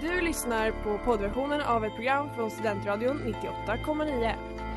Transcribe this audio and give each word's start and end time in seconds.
Du 0.00 0.20
lyssnar 0.20 0.70
på 0.70 0.98
poddversionen 1.04 1.60
av 1.60 1.84
ett 1.84 1.94
program 1.94 2.28
från 2.34 2.50
Studentradion 2.50 3.34
98,9. 3.66 4.32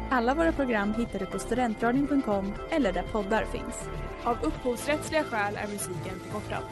Alla 0.09 0.33
våra 0.33 0.51
program 0.51 0.93
hittar 0.93 1.20
du 1.20 1.25
på 1.25 1.40
studentradion.com 1.40 2.54
eller 2.70 2.93
där 2.93 3.04
poddar 3.04 3.45
finns. 3.45 3.90
Av 4.24 4.38
upphovsrättsliga 4.42 5.24
skäl 5.24 5.56
är 5.56 5.68
musiken 5.68 6.20
förkortad. 6.24 6.63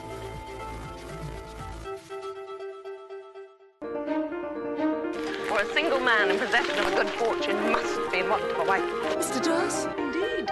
For 5.49 5.61
a 5.61 5.65
single 5.75 5.99
man 5.99 6.31
in 6.31 6.39
possession 6.39 6.79
of 6.79 6.93
a 6.93 6.95
good 6.95 7.09
fortune 7.09 7.71
must 7.71 8.11
be 8.11 8.23
what 8.23 8.41
a 8.41 8.63
wife. 8.63 8.85
Mr. 9.15 9.43
Dawes, 9.49 9.87
indeed. 9.97 10.49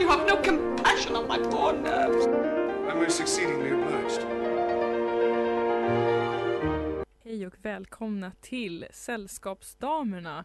You 0.00 0.08
have 0.08 0.26
no 0.26 0.36
compassion 0.42 1.16
on 1.16 1.28
my 1.28 1.38
poor 1.50 1.72
nerves. 1.72 2.26
I'm 2.88 3.02
most 3.02 3.20
exceedingly 3.20 3.70
obliged. 3.70 4.39
Och 7.50 7.64
välkomna 7.64 8.32
till 8.40 8.86
Sällskapsdamerna 8.92 10.44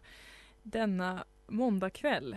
denna 0.62 1.24
måndagkväll 1.46 2.36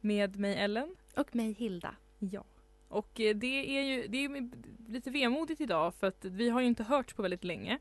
med 0.00 0.36
mig 0.38 0.56
Ellen. 0.56 0.96
Och 1.16 1.34
mig 1.36 1.52
Hilda. 1.52 1.94
Ja. 2.18 2.44
Och 2.88 3.20
eh, 3.20 3.36
det 3.36 3.78
är 3.78 3.82
ju 3.82 4.06
det 4.08 4.24
är 4.24 4.50
lite 4.88 5.10
vemodigt 5.10 5.60
idag 5.60 5.94
för 5.94 6.06
att 6.06 6.24
vi 6.24 6.48
har 6.50 6.60
ju 6.60 6.66
inte 6.66 6.82
hört 6.84 7.16
på 7.16 7.22
väldigt 7.22 7.44
länge. 7.44 7.78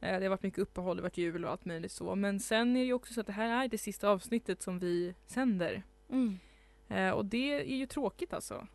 Eh, 0.00 0.18
Det 0.18 0.24
har 0.24 0.28
varit 0.28 0.42
mycket 0.42 0.58
uppehåll, 0.58 0.96
det 0.96 1.00
har 1.00 1.08
varit 1.08 1.18
jul 1.18 1.44
och 1.44 1.50
allt 1.50 1.64
möjligt 1.64 1.92
så. 1.92 2.14
Men 2.14 2.40
sen 2.40 2.76
är 2.76 2.80
det 2.80 2.86
ju 2.86 2.92
också 2.92 3.14
så 3.14 3.20
att 3.20 3.26
det 3.26 3.32
här 3.32 3.64
är 3.64 3.68
det 3.68 3.78
sista 3.78 4.08
avsnittet 4.08 4.62
som 4.62 4.78
vi 4.78 5.14
sänder. 5.26 5.82
Mm. 6.10 6.38
Eh, 6.88 7.10
Och 7.10 7.24
det 7.24 7.52
är 7.60 7.76
ju 7.76 7.86
tråkigt 7.86 8.32
alltså. 8.32 8.66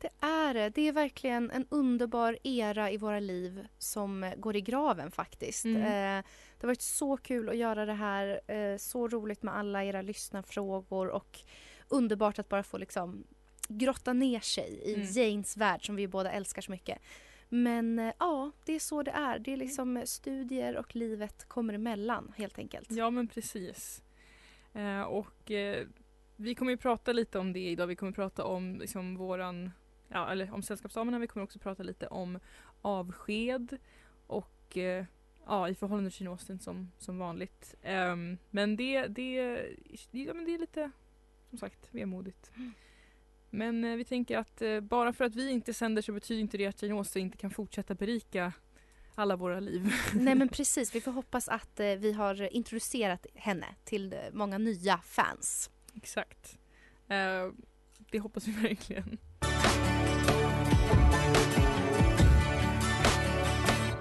Det 0.00 0.10
är 0.20 0.54
det. 0.54 0.68
Det 0.70 0.88
är 0.88 0.92
verkligen 0.92 1.50
en 1.50 1.66
underbar 1.68 2.38
era 2.42 2.90
i 2.90 2.96
våra 2.96 3.20
liv 3.20 3.66
som 3.78 4.32
går 4.36 4.56
i 4.56 4.60
graven 4.60 5.10
faktiskt. 5.10 5.64
Mm. 5.64 6.18
Eh, 6.18 6.24
det 6.60 6.66
har 6.66 6.68
varit 6.68 6.82
så 6.82 7.16
kul 7.16 7.48
att 7.48 7.56
göra 7.56 7.86
det 7.86 7.92
här. 7.92 8.40
Eh, 8.50 8.76
så 8.76 9.08
roligt 9.08 9.42
med 9.42 9.56
alla 9.56 9.84
era 9.84 10.02
lyssnarfrågor 10.02 11.08
och 11.08 11.38
underbart 11.88 12.38
att 12.38 12.48
bara 12.48 12.62
få 12.62 12.78
liksom 12.78 13.24
grotta 13.68 14.12
ner 14.12 14.40
sig 14.40 14.80
i 14.84 14.94
Mm. 14.94 15.06
Janes 15.12 15.56
värld 15.56 15.86
som 15.86 15.96
vi 15.96 16.08
båda 16.08 16.32
älskar 16.32 16.62
så 16.62 16.70
mycket. 16.72 16.98
Men 17.48 17.98
eh, 17.98 18.12
ja, 18.18 18.50
det 18.64 18.72
är 18.72 18.78
så 18.80 19.02
det 19.02 19.10
är. 19.10 19.38
Det 19.38 19.52
är 19.52 19.56
liksom 19.56 19.96
eh, 19.96 20.04
studier 20.04 20.76
och 20.76 20.96
livet 20.96 21.48
kommer 21.48 21.74
emellan 21.74 22.32
helt 22.36 22.58
enkelt. 22.58 22.90
Ja 22.90 23.10
men 23.10 23.28
precis. 23.28 24.02
Eh, 24.72 25.02
och 25.02 25.50
eh, 25.50 25.86
vi 26.36 26.54
kommer 26.54 26.70
ju 26.70 26.76
prata 26.76 27.12
lite 27.12 27.38
om 27.38 27.52
det 27.52 27.70
idag. 27.70 27.86
Vi 27.86 27.96
kommer 27.96 28.12
prata 28.12 28.44
om 28.44 28.78
liksom 28.80 29.16
våran, 29.16 29.70
ja 30.08 30.30
eller 30.30 30.54
om 30.54 30.62
Sällskapsdamerna. 30.62 31.18
Vi 31.18 31.26
kommer 31.26 31.44
också 31.44 31.58
prata 31.58 31.82
lite 31.82 32.06
om 32.06 32.38
avsked 32.82 33.78
och 34.26 34.76
eh, 34.78 35.04
ja 35.48 35.68
i 35.68 35.74
förhållande 35.74 36.10
till 36.10 36.22
Jane 36.22 36.30
Austen 36.30 36.58
som, 36.58 36.92
som 36.98 37.18
vanligt. 37.18 37.74
Ehm, 37.82 38.38
men 38.50 38.76
det, 38.76 39.06
det, 39.06 39.32
ja, 40.10 40.34
men 40.34 40.44
det 40.44 40.54
är 40.54 40.58
lite 40.58 40.90
som 41.48 41.58
sagt 41.58 41.88
vemodigt. 41.94 42.50
Mm. 42.56 42.72
Men 43.50 43.84
eh, 43.84 43.96
vi 43.96 44.04
tänker 44.04 44.38
att 44.38 44.62
eh, 44.62 44.80
bara 44.80 45.12
för 45.12 45.24
att 45.24 45.34
vi 45.34 45.50
inte 45.50 45.74
sänder 45.74 46.02
så 46.02 46.12
betyder 46.12 46.40
inte 46.40 46.56
det 46.56 46.66
att 46.66 46.82
Jane 46.82 46.94
Austen 46.94 47.22
inte 47.22 47.36
kan 47.36 47.50
fortsätta 47.50 47.94
berika 47.94 48.52
alla 49.14 49.36
våra 49.36 49.60
liv. 49.60 49.92
Nej 50.14 50.34
men 50.34 50.48
precis, 50.52 50.94
vi 50.94 51.00
får 51.00 51.12
hoppas 51.12 51.48
att 51.48 51.80
eh, 51.80 51.86
vi 51.86 52.12
har 52.12 52.52
introducerat 52.56 53.26
henne 53.34 53.66
till 53.84 54.12
eh, 54.12 54.18
många 54.32 54.58
nya 54.58 54.98
fans. 54.98 55.70
Exakt. 55.94 56.58
Eh, 57.08 57.48
det 58.10 58.18
hoppas 58.18 58.46
vi 58.46 58.52
verkligen. 58.52 59.18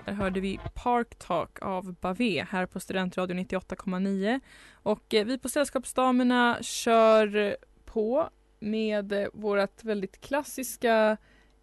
Där 0.07 0.13
hörde 0.13 0.39
vi 0.39 0.59
Park 0.73 1.15
Talk 1.15 1.61
av 1.61 1.93
Bavé 1.93 2.43
här 2.49 2.65
på 2.65 2.79
Studentradion 2.79 3.39
98,9. 3.39 4.39
Och 4.73 5.13
eh, 5.13 5.25
vi 5.25 5.37
på 5.37 5.49
Sällskapsdamerna 5.49 6.57
kör 6.61 7.57
på 7.85 8.29
med 8.59 9.13
eh, 9.13 9.27
vårt 9.33 9.83
väldigt 9.83 10.21
klassiska 10.21 11.17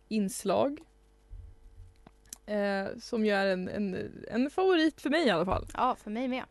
inslag. 0.09 0.81
Eh, 2.47 2.99
som 3.01 3.27
ju 3.27 3.33
är 3.33 3.47
en, 3.47 3.69
en, 3.69 4.13
en 4.31 4.51
favorit 4.51 5.01
för 5.01 5.11
mig 5.11 5.27
i 5.27 5.31
alla 5.31 5.45
fall. 5.45 5.67
Ja, 5.75 5.97
för 6.03 6.11
mig 6.11 6.29
med. 6.29 6.45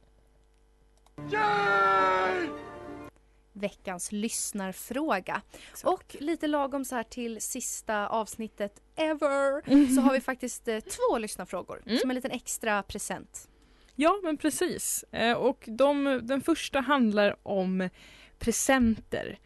Veckans 3.53 4.11
lyssnarfråga. 4.11 5.41
Och 5.83 6.15
lite 6.19 6.47
lagom 6.47 6.85
så 6.85 6.95
här 6.95 7.03
till 7.03 7.41
sista 7.41 8.07
avsnittet 8.07 8.81
ever 8.95 9.61
så 9.95 10.01
har 10.01 10.13
vi 10.13 10.21
faktiskt 10.31 10.67
eh, 10.67 10.79
två 10.79 11.17
lyssnarfrågor 11.17 11.81
Mm. 11.85 11.97
som 11.99 12.09
en 12.09 12.15
liten 12.15 12.31
extra 12.31 12.83
present. 12.83 13.47
Ja, 13.95 14.19
men 14.23 14.37
precis. 14.37 15.03
Eh, 15.11 15.37
och 15.37 15.63
de, 15.67 16.19
den 16.23 16.41
första 16.41 16.79
handlar 16.79 17.35
om 17.43 17.89
presenter. 18.39 19.39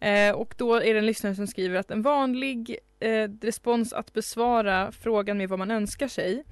Eh, 0.00 0.34
och 0.34 0.54
då 0.58 0.74
är 0.74 0.92
det 0.94 0.98
en 0.98 1.06
lyssnare 1.06 1.34
som 1.34 1.46
skriver 1.46 1.76
att 1.78 1.90
en 1.90 2.02
vanlig 2.02 2.78
eh, 3.00 3.28
respons 3.40 3.92
att 3.92 4.12
besvara 4.12 4.92
frågan 4.92 5.38
med 5.38 5.48
vad 5.48 5.58
man 5.58 5.70
önskar 5.70 6.08
sig 6.08 6.44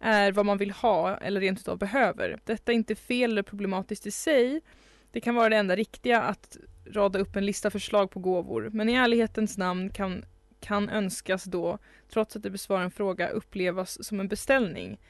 är 0.00 0.32
vad 0.32 0.46
man 0.46 0.58
vill 0.58 0.70
ha 0.70 1.16
eller 1.16 1.40
rent 1.40 1.60
utav 1.60 1.78
behöver. 1.78 2.40
Detta 2.44 2.72
är 2.72 2.76
inte 2.76 2.94
fel 2.94 3.30
eller 3.32 3.42
problematiskt 3.42 4.06
i 4.06 4.10
sig. 4.10 4.60
Det 5.12 5.20
kan 5.20 5.34
vara 5.34 5.48
det 5.48 5.56
enda 5.56 5.76
riktiga 5.76 6.20
att 6.20 6.56
rada 6.86 7.18
upp 7.18 7.36
en 7.36 7.46
lista 7.46 7.70
förslag 7.70 8.10
på 8.10 8.20
gåvor. 8.20 8.70
Men 8.72 8.88
i 8.88 8.92
ärlighetens 8.92 9.58
namn 9.58 9.90
kan, 9.90 10.24
kan 10.60 10.88
önskas 10.88 11.44
då, 11.44 11.78
trots 12.12 12.36
att 12.36 12.42
det 12.42 12.50
besvarar 12.50 12.84
en 12.84 12.90
fråga, 12.90 13.28
upplevas 13.28 14.04
som 14.04 14.20
en 14.20 14.28
beställning. 14.28 15.00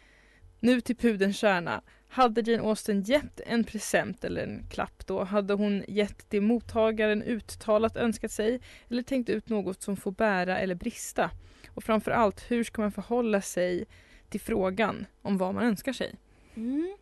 Nu 0.60 0.80
till 0.80 0.96
pudelns 0.96 1.36
kärna. 1.36 1.82
Hade 2.08 2.50
Jane 2.50 2.68
Austen 2.68 3.02
gett 3.02 3.40
en 3.40 3.64
present 3.64 4.24
eller 4.24 4.42
en 4.42 4.66
klapp 4.70 5.06
då, 5.06 5.24
hade 5.24 5.54
hon 5.54 5.84
gett 5.88 6.30
det 6.30 6.40
mottagaren 6.40 7.22
uttalat 7.22 7.96
önskat 7.96 8.30
sig 8.30 8.60
eller 8.88 9.02
tänkt 9.02 9.28
ut 9.28 9.48
något 9.48 9.82
som 9.82 9.96
får 9.96 10.12
bära 10.12 10.58
eller 10.58 10.74
brista? 10.74 11.30
Och 11.68 11.84
framför 11.84 12.10
allt, 12.10 12.50
hur 12.50 12.64
ska 12.64 12.82
man 12.82 12.92
förhålla 12.92 13.40
sig 13.40 13.84
till 14.28 14.40
frågan 14.40 15.06
om 15.22 15.38
vad 15.38 15.54
man 15.54 15.64
önskar 15.64 15.92
sig? 15.92 16.14
Mm. 16.54 16.96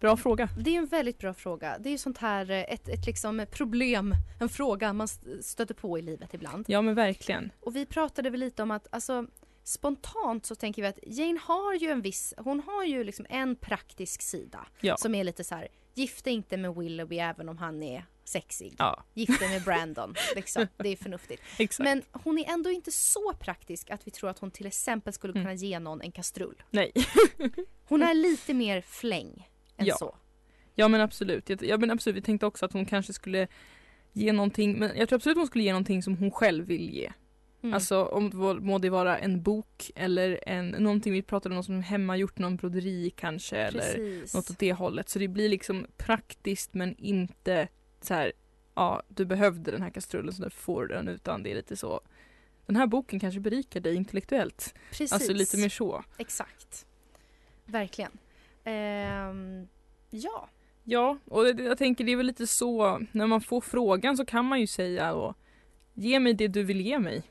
Bra 0.00 0.16
fråga. 0.16 0.48
Det 0.58 0.70
är 0.74 0.78
en 0.78 0.86
väldigt 0.86 1.18
bra 1.18 1.34
fråga. 1.34 1.78
Det 1.78 1.88
är 1.88 1.90
ju 1.90 1.98
sånt 1.98 2.18
här 2.18 2.50
eh, 2.50 2.60
ett, 2.68 2.88
ett 2.88 3.06
liksom 3.06 3.46
problem, 3.50 4.14
en 4.40 4.48
fråga 4.48 4.92
man 4.92 5.04
st- 5.04 5.42
stöter 5.42 5.74
på 5.74 5.98
i 5.98 6.02
livet 6.02 6.34
ibland. 6.34 6.64
Ja 6.68 6.82
men 6.82 6.94
verkligen. 6.94 7.52
Och 7.60 7.76
vi 7.76 7.86
pratade 7.86 8.30
väl 8.30 8.40
lite 8.40 8.62
om 8.62 8.70
att 8.70 8.86
alltså 8.90 9.26
spontant 9.64 10.46
så 10.46 10.54
tänker 10.54 10.82
vi 10.82 10.88
att 10.88 10.98
Jane 11.02 11.38
har 11.42 11.74
ju 11.74 11.90
en 11.90 12.02
viss, 12.02 12.34
hon 12.38 12.60
har 12.60 12.84
ju 12.84 13.04
liksom 13.04 13.26
en 13.28 13.56
praktisk 13.56 14.22
sida 14.22 14.66
Ja. 14.80 14.96
som 14.96 15.14
är 15.14 15.24
lite 15.24 15.44
så 15.44 15.54
här, 15.54 15.68
gift 15.94 16.24
dig 16.24 16.32
inte 16.34 16.56
med 16.56 16.74
Willoughby 16.74 17.18
även 17.18 17.48
om 17.48 17.58
han 17.58 17.82
är 17.82 18.04
sexig. 18.24 18.74
Ja, 18.78 19.04
Gift 19.14 19.40
dig 19.40 19.48
med 19.48 19.62
Brandon, 19.64 20.14
liksom. 20.34 20.66
det 20.76 20.88
är 20.88 20.96
förnuftigt. 20.96 21.42
Men 21.78 22.02
hon 22.12 22.38
är 22.38 22.52
ändå 22.52 22.70
inte 22.70 22.92
så 22.92 23.32
praktisk 23.40 23.90
att 23.90 24.06
vi 24.06 24.10
tror 24.10 24.30
att 24.30 24.38
hon 24.38 24.50
till 24.50 24.66
exempel 24.66 25.12
skulle 25.12 25.32
Mm. 25.32 25.44
kunna 25.44 25.54
ge 25.54 25.78
någon 25.78 26.00
en 26.00 26.12
kastrull. 26.12 26.62
Nej. 26.70 26.92
Hon 27.88 28.02
är 28.02 28.14
lite 28.28 28.54
mer 28.54 28.80
fläng 28.80 29.49
än 29.80 29.86
Ja. 29.86 29.96
så. 29.98 30.16
Ja 30.74 30.88
men 30.88 31.00
absolut. 31.00 31.48
Jag- 31.50 31.62
Ja 31.64 31.76
men 31.78 31.90
absolut. 31.90 32.16
Vi 32.16 32.22
tänkte 32.22 32.46
också 32.46 32.64
att 32.66 32.72
hon 32.72 32.86
kanske 32.86 33.12
skulle 33.12 33.46
ge 34.12 34.32
någonting, 34.32 34.78
men 34.78 34.90
jag 34.96 35.08
tror 35.08 35.16
absolut 35.16 35.38
hon 35.38 35.46
skulle 35.46 35.64
ge 35.64 35.72
någonting 35.72 36.02
som 36.02 36.16
hon 36.16 36.30
själv 36.30 36.66
vill 36.66 36.90
ge. 36.94 37.12
Mm. 37.62 37.74
Alltså 37.74 38.04
om 38.04 38.30
må 38.62 38.78
det 38.78 38.90
vara 38.90 39.18
en 39.18 39.42
bok 39.42 39.90
eller 39.94 40.40
en, 40.46 40.68
någonting 40.68 41.12
vi 41.12 41.22
pratade 41.22 41.52
om 41.52 41.54
någon 41.54 41.64
som 41.64 41.82
hemmagjort 41.82 42.38
någon 42.38 42.56
broderi 42.56 43.10
kanske 43.16 43.56
eller 43.56 43.80
Precis. 43.94 44.34
något 44.34 44.50
åt 44.50 44.58
det 44.58 44.72
hållet. 44.72 45.08
Så 45.08 45.18
det 45.18 45.28
blir 45.28 45.48
liksom 45.48 45.86
praktiskt 45.96 46.74
men 46.74 46.96
inte 46.98 47.68
så 48.00 48.14
här 48.14 48.32
ja 48.74 49.02
du 49.08 49.24
behövde 49.24 49.70
den 49.70 49.82
här 49.82 49.90
kastrullen 49.90 50.32
så 50.34 50.42
därför 50.42 50.58
får 50.60 50.86
du 50.86 50.94
den 50.94 51.08
utan 51.08 51.42
det 51.42 51.50
är 51.50 51.54
lite 51.54 51.76
så 51.76 52.00
den 52.66 52.76
här 52.76 52.86
boken 52.86 53.20
kanske 53.20 53.40
berikar 53.40 53.80
dig 53.80 53.94
intellektuellt. 53.94 54.74
Precis. 54.90 55.12
Alltså 55.12 55.32
lite 55.32 55.56
mer 55.56 55.68
så. 55.68 56.04
Exakt. 56.18 56.86
Verkligen. 57.66 58.18
Ehm, 58.64 59.68
ja. 60.10 60.48
Ja, 60.84 61.18
och 61.24 61.44
det, 61.54 61.62
jag 61.62 61.78
tänker 61.78 62.04
det 62.04 62.12
är 62.12 62.16
väl 62.16 62.26
lite 62.26 62.46
så 62.46 63.00
när 63.12 63.26
man 63.26 63.40
får 63.40 63.60
frågan 63.60 64.16
så 64.16 64.24
kan 64.24 64.44
man 64.44 64.60
ju 64.60 64.66
säga 64.66 65.12
då 65.12 65.34
ge 65.94 66.20
mig 66.20 66.34
det 66.34 66.48
du 66.48 66.62
vill 66.62 66.80
ge 66.80 66.98
mig. 66.98 67.22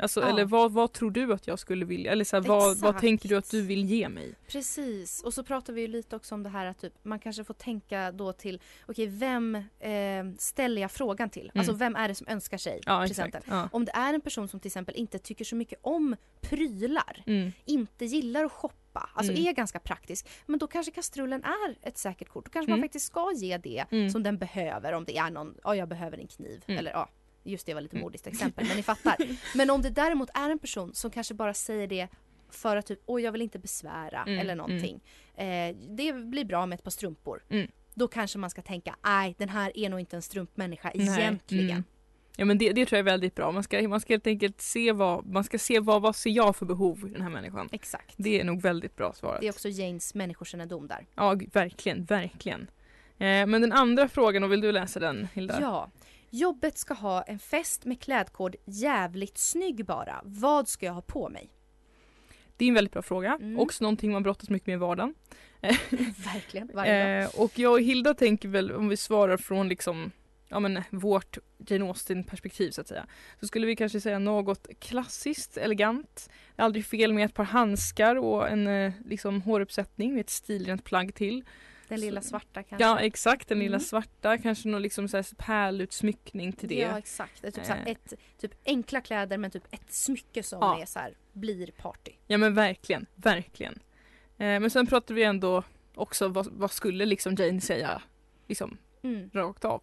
Alltså, 0.00 0.20
Ja. 0.20 0.28
eller 0.28 0.44
vad, 0.44 0.72
vad 0.72 0.92
tror 0.92 1.10
du 1.10 1.32
att 1.32 1.46
jag 1.46 1.58
skulle 1.58 1.84
vilja? 1.84 2.12
Eller 2.12 2.24
så 2.24 2.36
här, 2.36 2.42
vad, 2.42 2.76
vad 2.78 2.98
tänker 2.98 3.28
du 3.28 3.36
att 3.36 3.50
du 3.50 3.62
vill 3.62 3.84
ge 3.84 4.08
mig? 4.08 4.34
Precis. 4.48 5.22
Och 5.22 5.34
så 5.34 5.42
pratar 5.44 5.72
vi 5.72 5.80
ju 5.80 5.86
lite 5.86 6.16
också 6.16 6.34
om 6.34 6.42
det 6.42 6.48
här 6.48 6.66
att 6.66 6.78
typ, 6.80 6.92
man 7.02 7.18
kanske 7.18 7.44
får 7.44 7.54
tänka 7.54 8.12
då 8.12 8.32
till 8.32 8.60
okej, 8.86 9.06
vem 9.06 9.54
eh, 9.80 10.24
ställer 10.38 10.82
jag 10.82 10.90
frågan 10.90 11.30
till? 11.30 11.52
Alltså 11.54 11.72
vem 11.72 11.96
är 11.96 12.08
det 12.08 12.14
som 12.14 12.26
önskar 12.28 12.58
sig 12.58 12.72
Mm. 12.72 13.00
Ja, 13.00 13.06
presenten? 13.06 13.42
Ja. 13.48 13.68
Om 13.72 13.84
det 13.84 13.92
är 13.92 14.14
en 14.14 14.20
person 14.20 14.48
som 14.48 14.60
till 14.60 14.68
exempel 14.68 14.94
inte 14.96 15.18
tycker 15.18 15.44
så 15.44 15.56
mycket 15.56 15.78
om 15.82 16.16
prylar, 16.40 17.22
Mm. 17.26 17.52
inte 17.64 18.04
gillar 18.04 18.44
att 18.44 18.52
shoppa, 18.52 18.74
alltså 19.14 19.32
Mm. 19.32 19.46
är 19.46 19.52
ganska 19.52 19.78
praktisk. 19.78 20.28
Men 20.46 20.58
då 20.58 20.66
kanske 20.66 20.92
kastrullen 20.92 21.44
är 21.44 21.76
ett 21.88 21.98
säkert 21.98 22.28
kort. 22.28 22.44
Då 22.44 22.50
kanske 22.50 22.70
Mm. 22.72 22.80
man 22.80 22.84
faktiskt 22.88 23.06
ska 23.06 23.32
ge 23.36 23.58
det 23.58 23.84
Mm. 23.90 24.10
som 24.10 24.22
den 24.22 24.38
behöver 24.38 24.92
om 24.92 25.04
det 25.04 25.16
är 25.16 25.30
någon, 25.30 25.54
ja 25.64 25.76
jag 25.76 25.88
behöver 25.88 26.18
en 26.18 26.26
kniv. 26.28 26.64
Mm. 26.66 26.78
Eller 26.78 26.90
ja, 26.90 27.08
just 27.44 27.66
det 27.66 27.74
var 27.74 27.80
lite 27.80 27.96
Mm. 27.96 28.02
modiskt 28.04 28.26
exempel 28.26 28.66
men 28.68 28.76
ni 28.76 28.82
fattar. 28.82 29.16
Men 29.56 29.70
om 29.70 29.82
det 29.82 29.90
däremot 29.90 30.30
är 30.34 30.50
en 30.50 30.58
person 30.58 30.94
som 30.94 31.10
kanske 31.10 31.34
bara 31.34 31.54
säger 31.54 31.86
det 31.86 32.08
för 32.50 32.76
att 32.76 32.86
typ, 32.86 33.00
oj 33.06 33.22
jag 33.22 33.32
vill 33.32 33.42
inte 33.42 33.58
besvära 33.58 34.22
Mm, 34.22 34.38
eller 34.38 34.54
någonting. 34.54 35.00
Eh, 35.36 35.76
det 35.88 36.12
blir 36.12 36.44
bra 36.44 36.66
med 36.66 36.76
ett 36.78 36.84
par 36.84 36.90
strumpor. 36.90 37.42
Då 37.94 38.08
kanske 38.08 38.38
man 38.38 38.50
ska 38.50 38.62
tänka, 38.62 38.96
nej 39.04 39.34
den 39.38 39.48
här 39.48 39.72
är 39.78 39.88
nog 39.88 40.00
inte 40.00 40.16
en 40.16 40.22
strumpmänniska 40.22 40.92
Nej, 40.94 41.20
egentligen. 41.20 41.84
Ja 42.40 42.44
men 42.44 42.58
det, 42.58 42.72
det 42.72 42.86
tror 42.86 42.96
jag 42.96 43.08
är 43.08 43.12
väldigt 43.12 43.34
bra. 43.34 43.52
Man 43.52 43.62
ska, 43.62 43.88
man 43.88 44.00
ska 44.00 44.12
helt 44.12 44.26
enkelt 44.26 44.60
se 44.60 44.92
vad, 44.92 45.26
man 45.26 45.44
ska 45.44 45.58
se 45.58 45.80
vad, 45.80 46.02
vad 46.02 46.16
ser 46.16 46.30
jag 46.30 46.56
för 46.56 46.66
behov 46.66 47.08
i 47.08 47.12
den 47.12 47.22
här 47.22 47.30
människan. 47.30 47.68
Exakt. 47.72 48.14
Det 48.16 48.40
är 48.40 48.44
nog 48.44 48.62
väldigt 48.62 48.96
bra 48.96 49.12
svarat. 49.12 49.40
Det 49.40 49.46
är 49.46 49.52
också 49.52 49.68
Janes 49.68 50.14
människokännedom 50.14 50.86
där. 50.86 51.06
Ja, 51.14 51.36
verkligen, 51.52 52.04
verkligen. 52.04 52.60
Eh, 53.18 53.46
men 53.46 53.60
den 53.60 53.72
andra 53.72 54.08
frågan, 54.08 54.44
och 54.44 54.52
vill 54.52 54.60
du 54.60 54.72
läsa 54.72 55.00
den 55.00 55.28
Hilda? 55.34 55.58
Ja. 55.60 55.90
Jobbet 56.30 56.78
ska 56.78 56.94
ha 56.94 57.22
en 57.22 57.38
fest 57.38 57.84
med 57.84 58.00
klädkod 58.00 58.56
jävligt 58.64 59.38
snygg 59.38 59.84
bara. 59.84 60.20
Vad 60.24 60.68
ska 60.68 60.86
jag 60.86 60.92
ha 60.92 61.02
på 61.02 61.28
mig? 61.28 61.50
Det 62.56 62.64
är 62.64 62.68
en 62.68 62.74
väldigt 62.74 62.92
bra 62.92 63.02
fråga. 63.02 63.38
Mm. 63.40 63.58
Också 63.58 63.84
någonting 63.84 64.12
man 64.12 64.22
brottas 64.22 64.50
mycket 64.50 64.66
med 64.66 64.74
i 64.74 64.78
vardagen. 64.78 65.14
Verkligen, 66.34 66.70
varje 66.74 67.04
dag. 67.04 67.22
Eh, 67.22 67.40
och 67.40 67.58
jag 67.58 67.72
och 67.72 67.80
Hilda 67.80 68.14
tänker 68.14 68.48
väl, 68.48 68.72
om 68.72 68.88
vi 68.88 68.96
svarar 68.96 69.36
från 69.36 69.68
liksom 69.68 70.12
Ja 70.48 70.60
men 70.60 70.82
vårt 70.90 71.38
Jane 71.66 71.84
Austen 71.84 72.24
perspektiv 72.24 72.70
så 72.70 72.80
att 72.80 72.88
säga. 72.88 73.06
Så 73.40 73.46
skulle 73.46 73.66
vi 73.66 73.76
kanske 73.76 74.00
säga 74.00 74.18
något 74.18 74.66
klassiskt, 74.78 75.56
elegant. 75.56 76.30
Aldrig 76.56 76.84
fel 76.86 77.12
med 77.12 77.24
ett 77.24 77.34
par 77.34 77.44
handskar 77.44 78.16
och 78.16 78.48
en 78.48 78.66
eh, 78.66 78.92
liksom 79.04 79.42
håruppsättning 79.42 80.12
med 80.14 80.20
ett 80.20 80.30
stilrent 80.30 80.84
plagg 80.84 81.14
till. 81.14 81.44
Den 81.88 82.00
lilla 82.00 82.20
svarta 82.22 82.62
kanske? 82.62 82.84
Ja 82.84 83.00
exakt, 83.00 83.48
den 83.48 83.58
lilla 83.58 83.76
Mm. 83.76 83.80
svarta. 83.80 84.38
Kanske 84.38 84.68
någon 84.68 84.82
liksom 84.82 85.08
så 85.08 85.16
här 85.16 85.26
pärlutsmyckning 85.38 86.52
till 86.52 86.68
det. 86.68 86.74
Ja 86.78 86.98
exakt. 86.98 87.42
Det 87.42 87.46
är 87.48 87.52
typ, 87.52 87.64
så 87.66 87.72
Eh. 87.72 87.86
ett, 87.86 88.12
typ 88.38 88.52
enkla 88.66 89.00
kläder 89.00 89.38
men 89.38 89.50
typ 89.50 89.64
ett 89.70 89.92
smycke 89.92 90.42
som 90.42 90.58
Ja. 90.62 90.82
är 90.82 90.86
så 90.86 90.98
här, 90.98 91.14
blir 91.32 91.66
party. 91.70 92.12
Ja 92.26 92.38
men 92.38 92.54
verkligen, 92.54 93.06
verkligen. 93.14 93.74
Eh, 94.38 94.60
men 94.60 94.70
sen 94.70 94.86
pratar 94.86 95.14
vi 95.14 95.22
ändå 95.22 95.62
också 95.94 96.28
vad, 96.28 96.46
vad 96.52 96.70
skulle 96.70 97.04
liksom 97.06 97.34
Jane 97.34 97.60
säga 97.60 98.02
liksom 98.46 98.78
Mm. 99.02 99.30
rakt 99.34 99.64
av. 99.64 99.82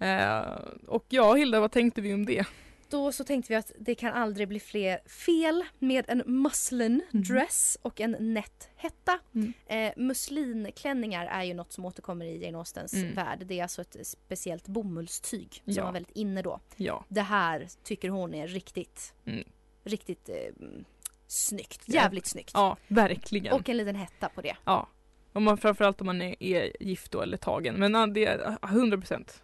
Eh, 0.00 0.40
och 0.86 1.04
ja 1.08 1.34
Hilda, 1.34 1.60
vad 1.60 1.72
tänkte 1.72 2.00
vi 2.00 2.14
om 2.14 2.26
det? 2.26 2.46
Då 2.88 3.12
så 3.12 3.24
tänkte 3.24 3.52
vi 3.52 3.56
att 3.56 3.72
det 3.78 3.94
kan 3.94 4.12
aldrig 4.14 4.48
bli 4.48 4.60
fler 4.60 5.00
fel 5.08 5.64
med 5.78 6.04
en 6.08 6.22
muslin 6.26 7.02
Mhm. 7.10 7.22
dress 7.22 7.78
och 7.82 8.00
en 8.00 8.16
nätt 8.34 8.68
hetta. 8.76 9.18
Mm. 9.34 9.52
Eh, 9.66 9.92
muslinklänningar 9.96 11.26
är 11.26 11.42
ju 11.42 11.54
något 11.54 11.72
som 11.72 11.84
återkommer 11.84 12.24
i 12.24 12.44
Jane 12.44 12.58
Austens 12.58 12.94
Mm. 12.94 13.14
värld. 13.14 13.42
Det 13.46 13.58
är 13.58 13.62
alltså 13.62 13.82
ett 13.82 13.96
speciellt 14.02 14.68
bomullstyg 14.68 15.54
som 15.64 15.72
Ja. 15.72 15.84
var 15.84 15.92
väldigt 15.92 16.16
inne 16.16 16.42
då. 16.42 16.60
Ja. 16.76 17.04
Det 17.08 17.22
här 17.22 17.68
tycker 17.82 18.08
hon 18.08 18.34
är 18.34 18.48
riktigt, 18.48 19.14
Mm. 19.24 19.44
riktigt 19.84 20.28
eh, 20.28 20.64
mm, 20.66 20.84
snyggt. 21.26 21.82
Ja. 21.86 21.94
Jävligt 21.94 22.26
snyggt. 22.26 22.50
Ja, 22.54 22.76
verkligen. 22.88 23.52
Och 23.52 23.68
en 23.68 23.76
liten 23.76 23.96
hetta 23.96 24.28
på 24.28 24.40
det. 24.42 24.56
Ja. 24.64 24.88
Om 25.32 25.44
man, 25.44 25.58
framförallt 25.58 26.00
om 26.00 26.06
man 26.06 26.22
är, 26.22 26.42
är 26.42 26.82
gift 26.82 27.12
då 27.12 27.22
eller 27.22 27.36
tagen. 27.36 27.74
Men 27.74 27.94
ja, 27.94 28.06
det 28.06 28.26
är 28.26 28.58
100 28.62 28.98
procent. 28.98 29.42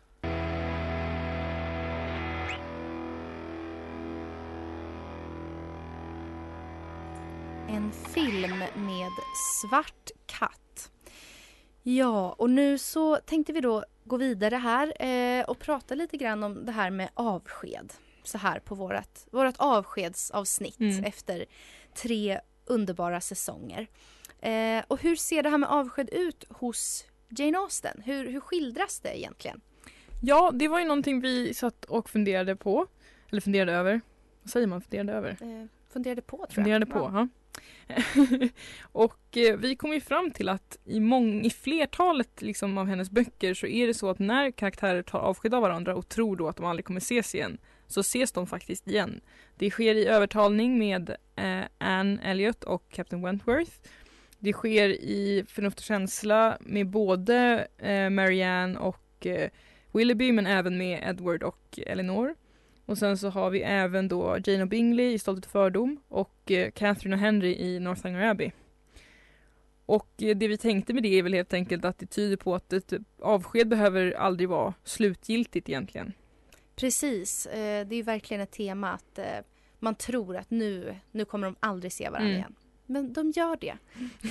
En 7.68 7.92
film 7.92 8.58
med 8.76 9.10
svart 9.60 10.10
katt. 10.26 10.90
Ja, 11.82 12.32
och 12.38 12.50
nu 12.50 12.78
så 12.78 13.16
tänkte 13.16 13.52
vi 13.52 13.60
då 13.60 13.84
gå 14.04 14.16
vidare 14.16 14.56
här 14.56 15.02
eh, 15.04 15.44
och 15.44 15.58
prata 15.58 15.94
lite 15.94 16.16
grann 16.16 16.42
om 16.42 16.66
det 16.66 16.72
här 16.72 16.90
med 16.90 17.08
avsked. 17.14 17.92
Så 18.22 18.38
här 18.38 18.58
på 18.58 18.74
vårat, 18.74 19.26
vårat 19.30 19.54
avskedsavsnitt 19.58 20.80
Mm. 20.80 21.04
efter 21.04 21.44
tre 21.94 22.40
underbara 22.64 23.20
säsonger. 23.20 23.86
Eh, 24.40 24.84
och 24.88 25.00
hur 25.02 25.16
ser 25.16 25.42
det 25.42 25.48
här 25.48 25.58
med 25.58 25.68
avsked 25.70 26.08
ut 26.12 26.44
hos 26.48 27.04
Jane 27.28 27.58
Austen? 27.58 28.02
Hur, 28.04 28.28
hur 28.30 28.40
skildras 28.40 29.00
det 29.00 29.18
egentligen? 29.18 29.60
Ja, 30.22 30.50
det 30.54 30.68
var 30.68 30.78
ju 30.78 30.84
någonting 30.84 31.20
vi 31.20 31.54
satt 31.54 31.84
och 31.84 32.10
funderade 32.10 32.56
på. 32.56 32.86
Eller 33.30 33.40
funderade 33.40 33.72
över. 33.72 34.00
Vad 34.42 34.50
säger 34.50 34.66
man? 34.66 34.80
Funderade 34.80 35.12
över? 35.12 35.30
Eh, 35.40 35.66
funderade 35.92 36.22
på 36.22 36.36
tror 36.36 36.46
Funderade 36.50 36.86
jag. 36.88 36.92
på, 36.92 37.10
ja. 37.18 37.28
och 38.82 39.36
eh, 39.36 39.56
vi 39.56 39.76
kom 39.76 39.92
ju 39.92 40.00
fram 40.00 40.30
till 40.30 40.48
att 40.48 40.78
i, 40.84 41.00
mång, 41.00 41.44
i 41.44 41.50
flertalet 41.50 42.42
liksom, 42.42 42.78
av 42.78 42.86
hennes 42.86 43.10
böcker 43.10 43.54
så 43.54 43.66
är 43.66 43.86
det 43.86 43.94
så 43.94 44.10
att 44.10 44.18
när 44.18 44.50
karaktärer 44.50 45.02
tar 45.02 45.18
avsked 45.18 45.54
av 45.54 45.62
varandra 45.62 45.94
och 45.94 46.08
tror 46.08 46.36
då 46.36 46.48
att 46.48 46.56
de 46.56 46.66
aldrig 46.66 46.84
kommer 46.84 47.00
ses 47.00 47.34
igen 47.34 47.58
så 47.86 48.00
ses 48.00 48.32
de 48.32 48.46
faktiskt 48.46 48.88
igen. 48.88 49.20
Det 49.56 49.70
sker 49.70 49.94
i 49.94 50.06
övertalning 50.06 50.78
med 50.78 51.10
eh, 51.36 51.64
Anne 51.78 52.18
Elliot 52.22 52.64
och 52.64 52.88
Captain 52.90 53.22
Wentworth. 53.22 53.72
Det 54.38 54.52
sker 54.52 54.88
i 54.88 55.44
Förnuft 55.48 55.78
och 55.78 55.84
känsla 55.84 56.58
med 56.60 56.86
både 56.86 57.66
eh, 57.78 58.10
Marianne 58.10 58.78
och 58.78 59.26
eh, 59.26 59.50
Willoughby 59.92 60.32
men 60.32 60.46
även 60.46 60.78
med 60.78 61.08
Edward 61.08 61.42
och 61.42 61.78
Eleanor. 61.86 62.34
Och 62.86 62.98
sen 62.98 63.18
så 63.18 63.28
har 63.28 63.50
vi 63.50 63.62
även 63.62 64.08
då 64.08 64.38
Jane 64.44 64.62
och 64.62 64.68
Bingley 64.68 65.12
i 65.12 65.18
Stolthet 65.18 65.44
och 65.44 65.50
fördom 65.50 66.00
och 66.08 66.50
eh, 66.50 66.70
Catherine 66.70 67.16
och 67.16 67.20
Henry 67.20 67.54
i 67.54 67.80
Northanger 67.80 68.28
Abbey. 68.30 68.50
Och 69.86 70.08
eh, 70.22 70.36
det 70.36 70.48
vi 70.48 70.58
tänkte 70.58 70.94
med 70.94 71.02
det 71.02 71.18
är 71.18 71.22
väl 71.22 71.34
helt 71.34 71.52
enkelt 71.52 71.84
att 71.84 71.98
det 71.98 72.06
tyder 72.06 72.36
på 72.36 72.54
att 72.54 72.72
ett 72.72 72.92
avsked 73.20 73.68
behöver 73.68 74.12
aldrig 74.12 74.48
vara 74.48 74.74
slutgiltigt 74.84 75.68
egentligen. 75.68 76.12
Precis, 76.76 77.46
eh, 77.46 77.86
det 77.86 77.96
är 77.96 78.02
verkligen 78.02 78.40
ett 78.40 78.50
tema 78.50 78.90
att 78.92 79.18
man 79.78 79.94
tror 79.94 80.36
att 80.36 80.50
nu, 80.50 80.96
nu 81.12 81.24
kommer 81.24 81.46
de 81.46 81.56
aldrig 81.60 81.92
se 81.92 82.04
varandra 82.10 82.28
Mm. 82.28 82.38
igen. 82.38 82.54
Men 82.86 83.12
de 83.12 83.30
gör 83.30 83.56
det. 83.60 83.76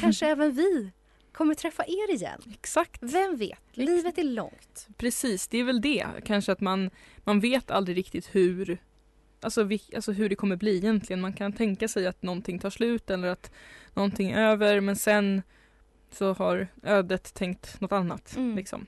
Kanske 0.01 0.27
även 0.31 0.51
vi 0.51 0.91
kommer 1.35 1.55
träffa 1.55 1.83
er 1.83 2.13
igen. 2.13 2.41
Exakt. 2.53 3.03
Vem 3.03 3.37
vet? 3.37 3.59
Livet 3.71 4.17
är 4.17 4.23
långt. 4.23 4.87
Precis, 4.97 5.47
det 5.47 5.57
är 5.57 5.63
väl 5.63 5.81
det. 5.81 6.05
Kanske 6.25 6.51
att 6.51 6.61
man, 6.61 6.89
man 7.17 7.39
vet 7.39 7.71
aldrig 7.71 7.97
riktigt 7.97 8.35
hur 8.35 8.77
Alltså, 9.41 9.63
vi, 9.63 9.81
alltså 9.95 10.11
hur 10.11 10.29
det 10.29 10.35
kommer 10.35 10.55
bli 10.55 10.77
egentligen. 10.77 11.21
Man 11.21 11.33
kan 11.33 11.53
tänka 11.53 11.87
sig 11.87 12.07
att 12.07 12.23
någonting 12.23 12.59
tar 12.59 12.69
slut 12.69 13.09
eller 13.09 13.27
att 13.27 13.51
någonting 13.93 14.31
är 14.31 14.41
över 14.41 14.79
men 14.79 14.95
sen 14.95 15.41
så 16.11 16.33
har 16.33 16.67
ödet 16.83 17.33
tänkt 17.33 17.81
något 17.81 17.91
annat. 17.91 18.35
Mm. 18.37 18.55
Liksom. 18.55 18.87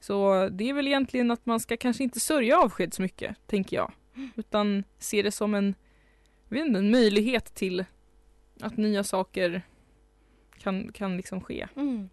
Så 0.00 0.48
det 0.48 0.68
är 0.68 0.74
väl 0.74 0.86
egentligen 0.86 1.30
att 1.30 1.46
man 1.46 1.60
ska 1.60 1.76
kanske 1.76 2.02
inte 2.02 2.20
sörja 2.20 2.58
avsked 2.58 2.94
så 2.94 3.02
mycket, 3.02 3.36
tänker 3.46 3.76
jag. 3.76 3.92
Utan 4.36 4.84
se 4.98 5.22
det 5.22 5.32
som 5.32 5.54
en, 5.54 5.74
jag 6.48 6.58
vet 6.58 6.66
inte, 6.66 6.78
en 6.78 6.90
möjlighet 6.90 7.54
till 7.54 7.84
att 8.60 8.76
nya 8.76 9.04
saker 9.04 9.62
kan, 10.68 10.92
kan 10.92 11.16
liksom 11.16 11.40
ske. 11.40 11.66
Mm. 11.76 12.08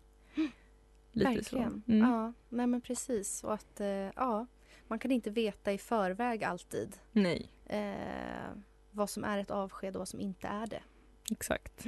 Lite 1.11 1.29
Verkligen. 1.29 1.83
så. 1.85 1.91
Mm. 1.91 2.09
Ja, 2.09 2.33
nej 2.49 2.67
men 2.67 2.81
precis. 2.81 3.43
Och 3.43 3.53
att 3.53 3.79
eh, 3.79 3.87
ja, 4.15 4.47
man 4.87 4.99
kan 4.99 5.11
inte 5.11 5.29
veta 5.29 5.73
i 5.73 5.77
förväg 5.77 6.43
alltid 6.43 6.95
Nej, 7.11 7.51
eh, 7.65 8.49
vad 8.91 9.09
som 9.09 9.23
är 9.23 9.37
ett 9.37 9.51
avsked 9.51 9.95
och 9.95 9.99
vad 9.99 10.07
som 10.07 10.19
inte 10.19 10.47
är 10.47 10.67
det. 10.67 10.81
exakt. 11.31 11.85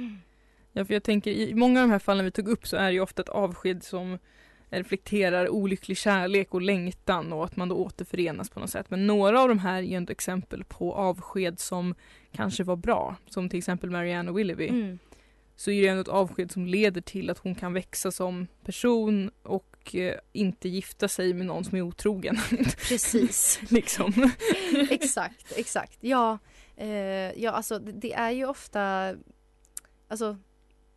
Ja, 0.72 0.84
för 0.84 0.94
jag 0.94 1.02
tänker 1.02 1.30
i 1.30 1.54
många 1.54 1.80
av 1.80 1.88
de 1.88 1.92
här 1.92 1.98
fallen 1.98 2.24
vi 2.24 2.30
tog 2.30 2.48
upp 2.48 2.66
så 2.66 2.76
är 2.76 2.86
det 2.86 2.92
ju 2.92 3.00
ofta 3.00 3.22
ett 3.22 3.28
avsked 3.28 3.82
som 3.82 4.18
reflekterar 4.70 5.48
olycklig 5.48 5.96
kärlek 5.96 6.54
och 6.54 6.62
längtan 6.62 7.32
och 7.32 7.44
att 7.44 7.56
man 7.56 7.68
då 7.68 7.76
återförenas 7.76 8.50
på 8.50 8.60
något 8.60 8.70
sätt. 8.70 8.90
Men 8.90 9.06
några 9.06 9.40
av 9.42 9.48
de 9.48 9.58
här 9.58 9.78
är 9.78 9.82
ju 9.82 9.94
ändå 9.94 10.10
exempel 10.10 10.64
på 10.64 10.94
avsked 10.94 11.58
som 11.60 11.94
kanske 12.32 12.64
var 12.64 12.76
bra. 12.76 13.16
Som 13.26 13.48
till 13.48 13.58
exempel 13.58 13.90
Marianne 13.90 14.30
och 14.30 14.38
Willoughby. 14.38 14.68
Mm. 14.68 14.98
Så 15.60 15.70
är 15.70 15.82
det 15.82 15.88
ändå 15.88 16.00
ett 16.00 16.08
avsked 16.08 16.52
som 16.52 16.66
leder 16.66 17.00
till 17.00 17.30
att 17.30 17.38
hon 17.38 17.54
kan 17.54 17.72
växa 17.72 18.10
som 18.10 18.46
person 18.64 19.30
och 19.42 19.94
eh, 19.94 20.18
inte 20.32 20.68
gifta 20.68 21.08
sig 21.08 21.34
med 21.34 21.46
någon 21.46 21.64
som 21.64 21.78
är 21.78 21.82
otrogen. 21.82 22.36
Precis. 22.88 23.60
liksom. 23.70 24.30
exakt, 24.90 25.52
exakt. 25.56 25.98
Ja, 26.00 26.38
eh, 26.76 26.88
ja 27.42 27.50
alltså 27.50 27.78
det, 27.78 27.92
det 27.92 28.12
är 28.12 28.30
ju 28.30 28.46
ofta... 28.46 29.14
Alltså, 30.08 30.36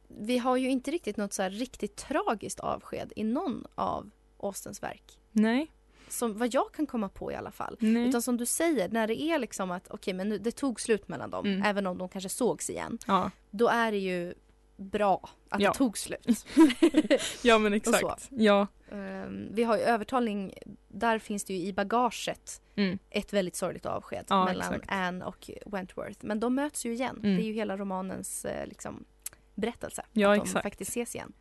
vi 0.08 0.38
har 0.38 0.58
ju 0.58 0.70
inte 0.70 0.92
riktigt 0.92 1.18
något 1.18 1.34
så 1.34 1.42
här 1.42 1.50
riktigt 1.50 1.96
tragiskt 1.96 2.60
avsked 2.60 3.14
i 3.16 3.24
någon 3.24 3.66
av 3.76 4.10
Austens 4.40 4.84
verk. 4.84 5.20
Nej. 5.32 5.72
Som 6.10 6.38
vad 6.38 6.54
jag 6.54 6.74
kan 6.74 6.86
komma 6.88 7.10
på 7.10 7.32
i 7.32 7.36
alla 7.36 7.52
fall. 7.52 7.78
Nej. 7.80 8.10
Utan 8.10 8.22
som 8.22 8.38
du 8.38 8.46
säger, 8.46 8.90
när 8.90 9.08
det 9.08 9.22
är 9.22 9.40
liksom 9.40 9.72
att 9.72 9.88
okej 9.90 10.14
men 10.14 10.30
nu, 10.30 10.38
det 10.38 10.52
tog 10.52 10.82
slut 10.82 11.08
mellan 11.08 11.30
dem, 11.30 11.46
Mm. 11.46 11.64
även 11.64 11.88
om 11.88 11.98
de 11.98 12.10
kanske 12.10 12.30
sågs 12.30 12.70
igen. 12.70 12.98
Ja. 13.08 13.32
Då 13.52 13.68
är 13.68 13.92
det 13.92 13.98
ju 13.98 14.34
bra 14.82 15.30
att 15.50 15.62
Ja. 15.62 15.72
det 15.72 15.78
tog 15.78 15.98
slut. 15.98 16.46
ja 17.44 17.58
men 17.58 17.74
exakt. 17.74 18.28
Ja. 18.32 18.68
Ehm, 18.92 19.48
vi 19.52 19.64
har 19.64 19.78
ju 19.78 19.84
övertalning, 19.84 20.54
där 20.88 21.20
finns 21.20 21.44
det 21.44 21.54
ju 21.54 21.60
i 21.68 21.74
bagaget 21.74 22.62
Mm. 22.76 23.00
ett 23.10 23.34
väldigt 23.34 23.56
sorgligt 23.56 23.86
avsked 23.86 24.26
Ja, 24.30 24.46
mellan 24.46 24.74
exakt. 24.74 24.92
Anne 24.92 25.26
och 25.26 25.50
Wentworth. 25.66 26.26
Men 26.26 26.40
de 26.40 26.56
möts 26.56 26.86
ju 26.86 26.94
igen. 26.94 27.20
Mm. 27.24 27.36
Det 27.38 27.44
är 27.44 27.46
ju 27.46 27.54
hela 27.54 27.78
romanens 27.78 28.46
eh, 28.46 28.68
liksom, 28.68 29.06
berättelse. 29.56 30.06
Ja, 30.12 30.32
att 30.32 30.38
de 30.38 30.42
exakt. 30.44 30.64
faktiskt 30.64 30.90
ses 30.90 31.16
igen. 31.16 31.34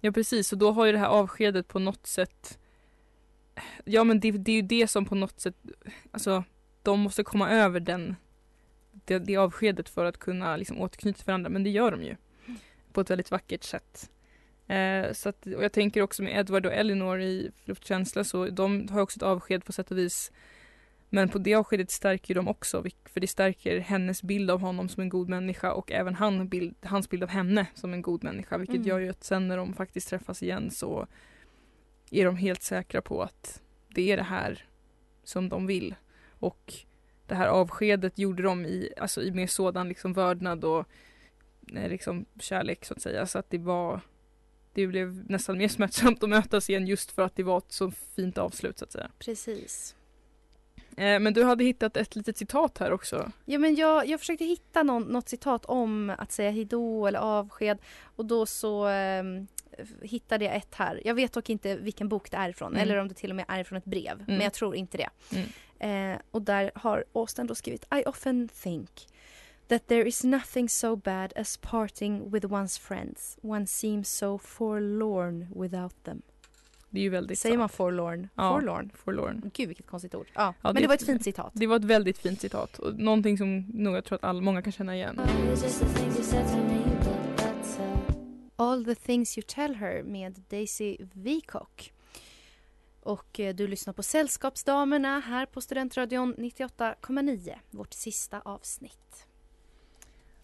Ja 0.00 0.12
precis 0.12 0.52
och 0.52 0.58
då 0.58 0.70
har 0.72 0.86
ju 0.86 0.92
det 0.92 0.98
här 0.98 1.06
avskedet 1.06 1.68
på 1.68 1.78
något 1.78 2.06
sätt 2.06 2.58
Ja 3.84 4.04
men 4.04 4.20
det, 4.20 4.30
det 4.30 4.52
är 4.52 4.56
ju 4.56 4.62
det 4.62 4.88
som 4.88 5.04
på 5.04 5.14
något 5.14 5.40
sätt 5.40 5.54
Alltså 6.10 6.44
de 6.82 7.00
måste 7.00 7.22
komma 7.24 7.50
över 7.50 7.80
den 7.80 8.16
det, 8.92 9.18
det 9.18 9.36
avskedet 9.36 9.88
för 9.88 10.04
att 10.04 10.18
kunna 10.18 10.56
liksom 10.56 10.80
återknyta 10.80 11.16
till 11.16 11.26
varandra 11.26 11.50
men 11.50 11.64
det 11.64 11.70
gör 11.70 11.90
de 11.90 12.02
ju 12.02 12.16
på 12.98 13.02
ett 13.02 13.10
väldigt 13.10 13.30
vackert 13.30 13.64
sätt. 13.64 14.10
Eh, 14.66 15.12
så 15.12 15.28
att, 15.28 15.46
och 15.46 15.64
jag 15.64 15.72
tänker 15.72 16.02
också 16.02 16.22
med 16.22 16.38
Edward 16.40 16.66
och 16.66 16.72
Elinor 16.72 17.20
i 17.20 17.50
Luftkänsla 17.64 18.24
så 18.24 18.46
de 18.46 18.88
har 18.88 19.00
också 19.00 19.18
ett 19.18 19.22
avsked 19.22 19.64
på 19.64 19.72
sätt 19.72 19.90
och 19.90 19.98
vis 19.98 20.32
men 21.08 21.28
på 21.28 21.38
det 21.38 21.54
avskedet 21.54 21.90
stärker 21.90 22.34
de 22.34 22.48
också 22.48 22.84
för 23.04 23.20
det 23.20 23.26
stärker 23.26 23.78
hennes 23.78 24.22
bild 24.22 24.50
av 24.50 24.60
honom 24.60 24.88
som 24.88 25.02
en 25.02 25.08
god 25.08 25.28
människa 25.28 25.72
och 25.72 25.92
även 25.92 26.14
han 26.14 26.48
bild, 26.48 26.74
hans 26.82 27.10
bild 27.10 27.22
av 27.22 27.28
henne 27.28 27.66
som 27.74 27.92
en 27.92 28.02
god 28.02 28.24
människa 28.24 28.58
vilket 28.58 28.76
Mm. 28.76 28.88
gör 28.88 28.98
ju 28.98 29.08
att 29.08 29.24
sen 29.24 29.48
när 29.48 29.56
de 29.56 29.74
faktiskt 29.74 30.08
träffas 30.08 30.42
igen 30.42 30.70
så 30.70 31.06
är 32.10 32.24
de 32.24 32.36
helt 32.36 32.62
säkra 32.62 33.02
på 33.02 33.22
att 33.22 33.62
det 33.88 34.12
är 34.12 34.16
det 34.16 34.22
här 34.22 34.64
som 35.24 35.48
de 35.48 35.66
vill 35.66 35.94
och 36.28 36.74
det 37.26 37.34
här 37.34 37.48
avskedet 37.48 38.18
gjorde 38.18 38.42
de 38.42 38.64
i, 38.66 38.92
alltså 38.96 39.22
i 39.22 39.30
med 39.30 39.50
sådan 39.50 39.88
liksom 39.88 40.12
vördnad 40.12 40.64
och 40.64 40.86
liksom 41.68 42.26
kärlek 42.40 42.84
så 42.84 42.94
att 42.94 43.02
säga 43.02 43.26
så 43.26 43.38
att 43.38 43.50
det 43.50 43.58
var 43.58 44.00
det 44.72 44.86
blev 44.86 45.30
nästan 45.30 45.58
mer 45.58 45.68
smärtsamt 45.68 46.22
att 46.22 46.28
mötas 46.28 46.70
igen 46.70 46.86
just 46.86 47.10
för 47.10 47.22
att 47.22 47.36
det 47.36 47.42
var 47.42 47.58
ett 47.58 47.72
så 47.72 47.90
fint 47.90 48.38
avslut 48.38 48.78
så 48.78 48.84
att 48.84 48.92
säga. 48.92 49.10
Precis. 49.18 49.94
Eh, 50.96 51.20
men 51.20 51.32
du 51.32 51.44
hade 51.44 51.64
hittat 51.64 51.96
ett 51.96 52.16
litet 52.16 52.36
citat 52.36 52.78
här 52.78 52.92
också. 52.92 53.32
Ja, 53.44 53.58
men 53.58 53.74
jag, 53.74 54.06
jag 54.06 54.20
försökte 54.20 54.44
hitta 54.44 54.82
någon, 54.82 55.02
något 55.02 55.28
citat 55.28 55.64
om 55.64 56.10
att 56.18 56.32
säga 56.32 56.50
hejdå 56.50 57.06
eller 57.06 57.18
avsked 57.18 57.78
och 58.16 58.24
då 58.24 58.46
så 58.46 58.86
ehm, 58.86 59.46
hittade 60.02 60.44
jag 60.44 60.56
ett 60.56 60.74
här. 60.74 61.00
Jag 61.04 61.14
vet 61.14 61.32
dock 61.32 61.50
inte 61.50 61.76
vilken 61.76 62.08
bok 62.08 62.30
det 62.30 62.36
är 62.36 62.48
ifrån 62.48 62.72
Mm. 62.72 62.82
eller 62.82 62.96
om 62.96 63.08
det 63.08 63.14
till 63.14 63.30
och 63.30 63.36
med 63.36 63.44
är 63.48 63.64
från 63.64 63.78
ett 63.78 63.84
brev. 63.84 64.24
Men 64.26 64.40
jag 64.40 64.52
tror 64.52 64.76
inte 64.76 64.96
det. 64.96 65.08
Mm. 65.36 66.14
Eh, 66.14 66.20
och 66.30 66.42
där 66.42 66.70
har 66.74 67.04
Austen 67.12 67.46
då 67.46 67.54
skrivit 67.54 67.86
I 67.94 68.02
often 68.06 68.48
think 68.62 69.06
that 69.68 69.86
there 69.86 70.08
is 70.08 70.24
nothing 70.24 70.68
so 70.68 70.96
bad 70.96 71.32
as 71.36 71.56
parting 71.56 72.30
with 72.30 72.46
one's 72.46 72.80
friends. 72.80 73.38
One 73.42 73.66
seems 73.66 74.08
so 74.08 74.38
forlorn 74.38 75.46
without 75.54 76.04
them. 76.04 76.22
Det 76.90 77.00
är 77.00 77.02
ju 77.02 77.08
väldigt 77.10 77.38
Säger 77.38 77.52
sant. 77.52 77.58
man 77.60 77.68
forlorn? 77.68 78.28
Ja. 78.34 78.54
Forlorn? 78.54 78.90
Forlorn. 78.94 79.50
Gud 79.54 79.68
vilket 79.68 79.86
konstigt 79.86 80.14
ord. 80.14 80.26
Ja, 80.34 80.40
Ja, 80.46 80.54
men 80.62 80.74
det- 80.74 80.80
det 80.80 80.86
var 80.86 80.94
ett 80.94 81.06
fint 81.06 81.24
citat. 81.24 81.52
Det 81.54 81.66
var 81.66 81.76
ett 81.76 81.84
väldigt 81.84 82.18
fint 82.18 82.40
citat 82.40 82.78
och 82.78 82.94
någonting 82.98 83.38
som 83.38 83.58
nog 83.60 83.96
jag 83.96 84.04
tror 84.04 84.16
att 84.16 84.24
all, 84.24 84.42
många 84.42 84.62
kan 84.62 84.72
känna 84.72 84.96
igen. 84.96 85.20
All 88.56 88.84
the 88.84 88.94
things 88.94 89.38
you 89.38 89.44
tell 89.48 89.74
her 89.74 90.02
med 90.02 90.42
Daisy 90.48 90.96
Vicock. 91.12 91.92
Och 93.00 93.40
eh, 93.40 93.54
du 93.54 93.66
lyssnar 93.68 93.92
på 93.92 94.02
Sällskapsdamerna 94.02 95.20
här 95.20 95.46
på 95.46 95.60
Studentradion 95.60 96.34
98,9. 96.38 97.54
Vårt 97.70 97.92
sista 97.94 98.40
avsnitt. 98.40 99.26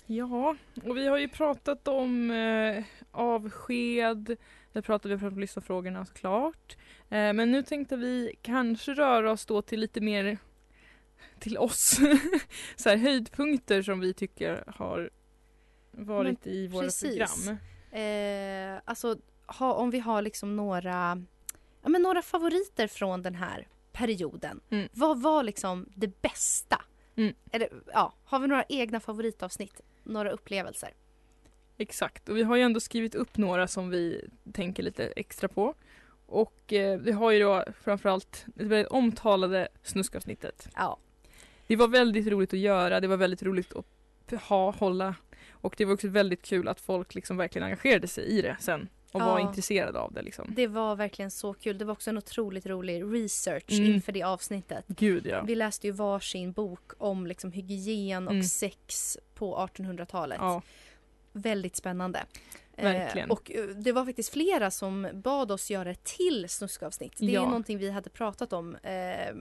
Ja, 0.07 0.57
och 0.85 0.97
vi 0.97 1.07
har 1.07 1.19
ju 1.19 1.29
pratat 1.29 1.89
om 1.89 2.31
eh, 2.31 2.85
avsked, 3.11 4.37
vi 4.73 4.83
pratat, 4.83 5.11
vi 5.11 5.19
pratat 5.19 5.33
om 5.33 5.41
lyssnarfrågorna 5.41 6.05
såklart. 6.05 6.77
Eh, 7.11 7.33
men 7.33 7.53
nu 7.53 7.63
tänkte 7.63 7.97
vi 7.97 8.35
kanske 8.43 8.95
röra 8.95 9.33
oss 9.33 9.47
då 9.47 9.63
till 9.63 9.81
lite 9.81 10.01
mer 10.01 10.39
till 11.39 11.59
oss. 11.59 11.99
så 12.77 12.89
här, 12.89 12.97
höjdpunkter 12.97 13.83
som 13.83 14.01
vi 14.01 14.15
tycker 14.15 14.65
har 14.67 15.11
varit 15.91 16.47
i 16.47 16.67
våra 16.67 16.85
precis. 16.85 17.19
program. 17.45 17.59
Eh, 17.91 18.81
alltså 18.85 19.17
ha, 19.47 19.73
om 19.73 19.91
vi 19.91 19.99
har 19.99 20.23
liksom 20.23 20.57
några, 20.57 21.23
ja, 21.83 21.89
men 21.89 22.03
några 22.03 22.23
favoriter 22.23 22.87
från 22.87 23.23
den 23.23 23.35
här 23.35 23.69
perioden. 23.93 24.61
Mm. 24.71 24.89
Vad 24.93 25.23
var 25.23 25.43
liksom 25.43 25.89
det 25.95 26.23
bästa? 26.23 26.83
Mm. 27.17 27.35
Eller, 27.53 27.69
ja, 27.93 28.15
har 28.25 28.39
vi 28.39 28.47
några 28.47 28.65
egna 28.69 29.01
favoritavsnitt? 29.01 29.81
Några 30.05 30.31
upplevelser? 30.31 30.91
Exakt, 31.77 32.29
och 32.29 32.37
vi 32.37 32.43
har 32.43 32.57
ju 32.57 32.63
ändå 32.63 32.81
skrivit 32.81 33.15
upp 33.15 33.37
några 33.37 33.69
som 33.69 33.91
vi 33.91 34.29
tänker 34.53 34.83
lite 34.83 35.07
extra 35.07 35.49
på. 35.49 35.75
Och 36.27 36.73
eh, 36.73 37.01
vi 37.01 37.13
har 37.13 37.31
ju 37.31 37.39
då 37.39 37.65
framförallt 37.81 38.45
det 38.47 38.65
väldigt 38.65 38.93
omtalade 38.93 39.69
snuskavsnittet. 39.83 40.69
Ja. 40.75 40.99
Det 41.67 41.77
var 41.77 41.89
väldigt 41.89 42.27
roligt 42.27 42.53
att 42.53 42.59
göra, 42.59 43.01
det 43.01 43.09
var 43.09 43.17
väldigt 43.17 43.43
roligt 43.43 43.73
att 43.73 44.41
ha, 44.43 44.71
hålla 44.71 45.15
och 45.51 45.75
det 45.79 45.85
var 45.85 45.95
också 45.95 46.09
väldigt 46.09 46.43
kul 46.43 46.69
att 46.69 46.81
folk 46.81 47.15
liksom 47.15 47.37
verkligen 47.37 47.65
engagerade 47.65 48.09
sig 48.09 48.25
i 48.25 48.43
det 48.43 48.57
sen 48.61 48.89
och 49.15 49.21
var 49.21 49.39
Ja. 49.39 49.49
intresserade 49.49 49.99
av 50.01 50.13
det 50.13 50.23
liksom. 50.23 50.53
Det 50.57 50.67
var 50.67 50.97
verkligen 50.97 51.31
så 51.31 51.55
kul. 51.55 51.79
Det 51.79 51.85
var 51.85 51.93
också 51.93 52.11
en 52.11 52.19
otroligt 52.19 52.67
rolig 52.67 53.03
research 53.05 53.71
Mm. 53.73 53.85
inför 53.95 54.13
det 54.13 54.23
avsnittet. 54.23 54.85
Gud 54.89 55.27
ja. 55.27 55.43
Vi 55.43 55.55
läste 55.55 55.87
ju 55.87 55.93
varsin 55.93 56.53
bok 56.53 56.93
om 56.99 57.27
liksom 57.27 57.53
hygien 57.53 58.27
och 58.29 58.33
Mm. 58.35 58.45
sex 58.45 59.19
på 59.35 59.57
1800-talet. 59.57 60.39
ja. 60.41 60.63
Väldigt 61.33 61.77
spännande. 61.77 62.25
Verkligen. 62.77 63.29
Eh, 63.31 63.33
och 63.33 63.51
eh, 63.51 63.65
det 63.67 63.93
var 63.93 64.05
faktiskt 64.05 64.33
flera 64.33 64.71
som 64.71 65.09
bad 65.15 65.53
oss 65.53 65.71
göra 65.71 65.91
ett 65.91 66.05
till 66.05 66.49
snuskavsnitt. 66.49 67.13
Det 67.19 67.25
är 67.27 67.31
Ja. 67.31 67.45
någonting 67.45 67.79
vi 67.79 67.91
hade 67.91 68.11
pratat 68.11 68.53
om 68.53 68.75
eh, 68.77 69.35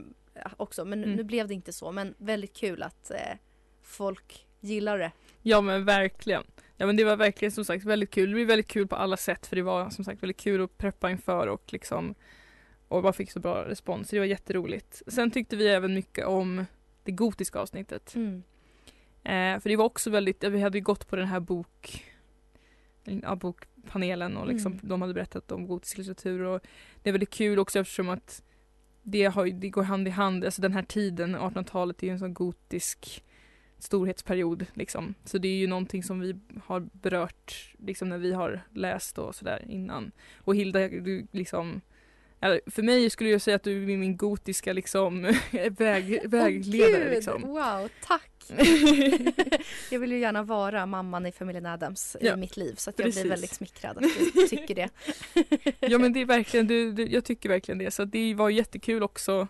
också 0.56 0.84
men 0.84 1.04
Mm. 1.04 1.16
nu 1.16 1.22
blev 1.24 1.48
det 1.48 1.54
inte 1.54 1.72
så. 1.72 1.92
Men 1.92 2.14
väldigt 2.18 2.56
kul 2.56 2.82
att 2.82 3.10
eh, 3.10 3.16
folk 3.82 4.46
gillar 4.60 4.98
det. 4.98 5.12
Ja 5.42 5.60
men 5.60 5.84
verkligen. 5.84 6.44
Ja 6.76 6.86
men 6.86 6.96
det 6.96 7.04
var 7.04 7.16
verkligen 7.16 7.52
som 7.52 7.64
sagt 7.64 7.84
väldigt 7.84 8.10
kul. 8.10 8.28
Det 8.28 8.34
blev 8.34 8.46
väldigt 8.46 8.68
kul 8.68 8.86
på 8.88 8.96
alla 8.96 9.16
sätt 9.16 9.46
för 9.46 9.56
det 9.56 9.62
var 9.62 9.90
som 9.90 10.04
sagt 10.04 10.22
väldigt 10.22 10.40
kul 10.40 10.62
att 10.64 10.78
preppa 10.78 11.10
inför 11.10 11.46
och 11.46 11.72
liksom 11.72 12.14
och 12.88 13.02
bara 13.02 13.12
fick 13.12 13.30
så 13.30 13.40
bra 13.40 13.64
respons. 13.64 14.10
Det 14.10 14.18
var 14.18 14.26
jätteroligt. 14.26 15.02
Sen 15.06 15.30
tyckte 15.30 15.56
vi 15.56 15.68
även 15.68 15.94
mycket 15.94 16.26
om 16.26 16.66
det 17.02 17.12
gotiska 17.12 17.58
avsnittet. 17.58 18.14
Mm. 18.14 18.42
Eh, 19.24 19.60
för 19.60 19.68
det 19.68 19.76
var 19.76 19.84
också 19.84 20.10
väldigt, 20.10 20.44
vi 20.44 20.60
hade 20.60 20.78
ju 20.78 20.84
gått 20.84 21.08
på 21.08 21.16
den 21.16 21.26
här 21.26 21.40
bok 21.40 22.04
ja, 23.04 23.36
bokpanelen 23.36 24.36
och 24.36 24.46
liksom, 24.46 24.72
Mm. 24.72 24.88
de 24.88 25.02
hade 25.02 25.14
berättat 25.14 25.52
om 25.52 25.66
gotisk 25.66 25.98
litteratur 25.98 26.40
och 26.40 26.60
det 27.02 27.10
är 27.10 27.12
väldigt 27.12 27.30
kul 27.30 27.58
också 27.58 27.78
eftersom 27.78 28.08
att 28.08 28.42
det, 29.02 29.24
har, 29.24 29.46
det 29.46 29.68
går 29.68 29.82
hand 29.82 30.08
i 30.08 30.10
hand, 30.10 30.44
alltså 30.44 30.62
den 30.62 30.72
här 30.72 30.82
tiden, 30.82 31.36
1800-talet 31.36 32.02
är 32.02 32.06
ju 32.06 32.12
en 32.12 32.18
sån 32.18 32.34
gotisk 32.34 33.24
storhetsperiod 33.84 34.66
liksom. 34.74 35.14
Så 35.24 35.38
det 35.38 35.48
är 35.48 35.56
ju 35.56 35.66
någonting 35.66 36.02
som 36.02 36.20
vi 36.20 36.36
har 36.64 36.80
berört 36.80 37.74
liksom 37.78 38.08
när 38.08 38.18
vi 38.18 38.32
har 38.32 38.60
läst 38.72 39.18
och 39.18 39.34
sådär 39.34 39.64
innan. 39.68 40.12
Och 40.36 40.56
Hilda, 40.56 40.88
du 40.88 41.26
liksom 41.30 41.80
för 42.66 42.82
mig 42.82 43.10
skulle 43.10 43.30
jag 43.30 43.40
säga 43.40 43.56
att 43.56 43.62
du 43.62 43.92
är 43.92 43.96
min 43.96 44.16
gotiska 44.16 44.72
liksom 44.72 45.22
väg, 45.52 46.20
vägledare 46.24 47.04
gud, 47.04 47.10
liksom. 47.10 47.42
Wow, 47.42 47.88
tack! 48.06 48.30
jag 49.90 50.00
vill 50.00 50.12
ju 50.12 50.18
gärna 50.18 50.42
vara 50.42 50.86
mamman 50.86 51.26
i 51.26 51.32
familjen 51.32 51.66
Adams 51.66 52.16
Ja, 52.20 52.34
i 52.34 52.36
mitt 52.36 52.56
liv 52.56 52.74
så 52.74 52.90
att 52.90 52.98
jag 52.98 53.06
precis. 53.06 53.22
blir 53.22 53.30
väldigt 53.30 53.54
smickrad 53.54 53.96
att 53.96 54.02
du 54.34 54.46
tycker 54.48 54.74
det. 54.74 54.88
Ja 55.80 55.98
men 55.98 56.12
det 56.12 56.20
är 56.20 56.24
verkligen, 56.24 56.66
du, 56.66 56.92
du, 56.92 57.06
jag 57.06 57.24
tycker 57.24 57.48
verkligen 57.48 57.78
det. 57.78 57.90
Så 57.90 58.04
det 58.04 58.34
var 58.34 58.50
jättekul 58.50 59.02
också. 59.02 59.48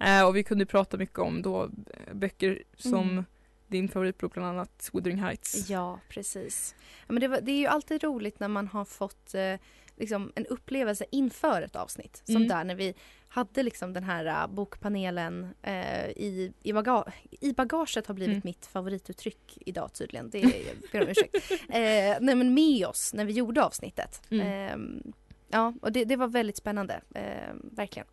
Eh, 0.00 0.26
och 0.26 0.36
vi 0.36 0.42
kunde 0.42 0.66
prata 0.66 0.96
mycket 0.96 1.18
om 1.18 1.42
då 1.42 1.70
böcker 2.12 2.62
som 2.76 3.10
Mm. 3.10 3.24
Din 3.72 3.88
favoritbok 3.88 4.34
bland 4.34 4.48
annat 4.48 4.90
Wuthering 4.92 5.18
Heights. 5.22 5.70
Ja, 5.70 6.00
precis. 6.08 6.74
Ja, 7.06 7.12
men 7.12 7.20
det, 7.20 7.28
var, 7.28 7.40
det 7.40 7.52
är 7.52 7.58
ju 7.58 7.66
alltid 7.66 8.02
roligt 8.04 8.40
när 8.40 8.48
man 8.48 8.68
har 8.68 8.84
fått 8.84 9.34
eh, 9.34 9.54
liksom 9.96 10.32
en 10.34 10.46
upplevelse 10.46 11.04
inför 11.10 11.62
ett 11.62 11.76
avsnitt. 11.76 12.22
Som 12.24 12.36
Mm. 12.36 12.48
där 12.48 12.64
när 12.64 12.74
vi 12.74 12.94
hade 13.28 13.62
liksom 13.62 13.92
den 13.92 14.04
här 14.04 14.26
eh, 14.26 14.46
bokpanelen 14.54 15.54
eh, 15.62 16.06
i, 16.08 16.52
i, 16.62 16.72
baga 16.72 17.04
i 17.40 17.52
bagaget 17.52 18.06
har 18.06 18.14
blivit 18.14 18.32
Mm. 18.32 18.42
mitt 18.44 18.66
favorituttryck 18.66 19.58
idag 19.66 19.92
tydligen. 19.94 20.30
Det 20.30 20.38
är, 20.42 20.66
jag 20.66 20.76
ber 20.92 21.02
om 21.02 21.08
ursäkt. 21.08 21.36
Eh, 21.68 22.16
nej 22.20 22.34
men 22.34 22.54
med 22.54 22.86
oss 22.86 23.14
när 23.14 23.24
vi 23.24 23.32
gjorde 23.32 23.64
avsnittet. 23.64 24.22
Mm. 24.30 24.46
Eh, 24.46 25.02
ja, 25.48 25.74
och 25.82 25.92
det, 25.92 26.04
det 26.04 26.16
var 26.16 26.28
väldigt 26.28 26.56
spännande. 26.56 27.00
Eh, 27.14 27.54
verkligen. 27.62 28.06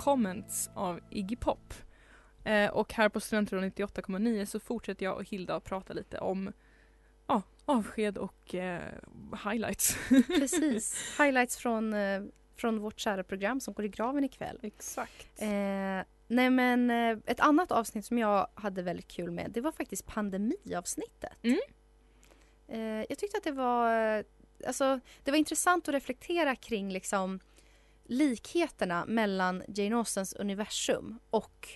Comments 0.00 0.70
av 0.74 1.00
Iggy 1.10 1.36
Pop. 1.36 1.74
Eh, 2.44 2.70
och 2.70 2.92
här 2.92 3.08
på 3.08 3.20
Studentradion 3.20 3.70
98,9 3.70 4.44
så 4.44 4.60
fortsätter 4.60 5.04
jag 5.04 5.16
och 5.16 5.24
Hilda 5.24 5.54
att 5.54 5.64
prata 5.64 5.92
lite 5.92 6.18
om 6.18 6.52
ja, 7.26 7.42
avsked 7.64 8.18
och 8.18 8.54
eh, 8.54 8.82
highlights. 9.44 9.96
Precis. 10.26 11.14
Highlights 11.18 11.56
från, 11.56 11.94
eh, 11.94 12.22
från 12.56 12.78
vårt 12.78 13.00
kära 13.00 13.24
program 13.24 13.60
som 13.60 13.74
går 13.74 13.84
i 13.84 13.88
graven 13.88 14.24
ikväll. 14.24 14.58
Exakt. 14.62 15.42
Eh, 15.42 15.48
nej 16.28 16.50
men 16.50 16.90
eh, 16.90 17.18
ett 17.26 17.40
annat 17.40 17.72
avsnitt 17.72 18.06
som 18.06 18.18
jag 18.18 18.46
hade 18.54 18.82
väldigt 18.82 19.08
kul 19.08 19.30
med 19.30 19.50
det 19.50 19.60
var 19.60 19.72
faktiskt 19.72 20.06
pandemiavsnittet. 20.06 21.36
Mm. 21.42 21.60
Eh, 22.68 23.06
jag 23.08 23.18
tyckte 23.18 23.36
att 23.36 23.44
det 23.44 23.52
var, 23.52 24.24
alltså, 24.66 25.00
det 25.24 25.30
var 25.30 25.38
intressant 25.38 25.88
att 25.88 25.94
reflektera 25.94 26.56
kring 26.56 26.92
liksom, 26.92 27.40
likheterna 28.10 29.04
mellan 29.08 29.62
Jane 29.68 29.96
Austens 29.96 30.32
universum 30.32 31.18
och 31.30 31.68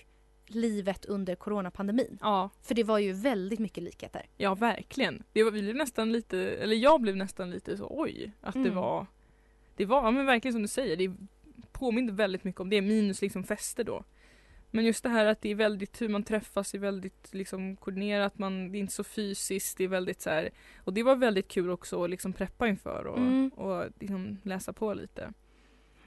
livet 0.47 1.05
under 1.05 1.35
coronapandemin. 1.35 2.17
Ja, 2.21 2.49
För 2.61 2.75
det 2.75 2.83
var 2.83 2.99
ju 2.99 3.13
väldigt 3.13 3.59
mycket 3.59 3.83
likheter. 3.83 4.25
ja 4.37 4.55
verkligen. 4.55 5.23
Det 5.33 5.43
var, 5.43 5.51
vi 5.51 5.61
blev 5.61 5.75
nästan 5.75 6.11
lite, 6.11 6.39
eller 6.39 6.75
jag 6.75 7.01
blev 7.01 7.15
nästan 7.17 7.51
lite 7.51 7.77
så 7.77 7.87
oj, 7.91 8.31
att 8.41 8.53
det 8.53 8.59
Mm. 8.59 8.75
var 8.75 9.05
Det 9.75 9.85
var 9.85 10.03
ja, 10.03 10.11
men 10.11 10.25
verkligen 10.25 10.53
som 10.53 10.61
du 10.61 10.67
säger, 10.67 10.97
det 10.97 11.15
påminner 11.71 12.13
väldigt 12.13 12.43
mycket 12.43 12.61
om 12.61 12.69
det, 12.69 12.81
minus 12.81 13.21
liksom 13.21 13.43
fester 13.43 13.83
då. 13.83 14.03
Men 14.71 14.85
just 14.85 15.03
det 15.03 15.09
här 15.09 15.25
att 15.25 15.41
det 15.41 15.49
är 15.49 15.55
väldigt 15.55 16.01
hur 16.01 16.09
man 16.09 16.23
träffas 16.23 16.73
är 16.73 16.79
väldigt 16.79 17.33
liksom 17.33 17.75
koordinerat, 17.75 18.37
man, 18.37 18.71
det 18.71 18.77
är 18.77 18.79
inte 18.79 18.93
så 18.93 19.03
fysiskt, 19.03 19.77
det 19.77 19.83
är 19.83 19.87
väldigt 19.87 20.21
så 20.21 20.29
här, 20.29 20.49
och 20.83 20.93
det 20.93 21.03
var 21.03 21.15
väldigt 21.15 21.47
kul 21.47 21.69
också 21.69 22.03
att 22.03 22.09
liksom 22.09 22.33
preppa 22.33 22.67
inför 22.67 23.05
och, 23.07 23.17
Mm. 23.17 23.49
och 23.49 23.85
liksom 23.99 24.37
läsa 24.43 24.73
på 24.73 24.93
lite. 24.93 25.33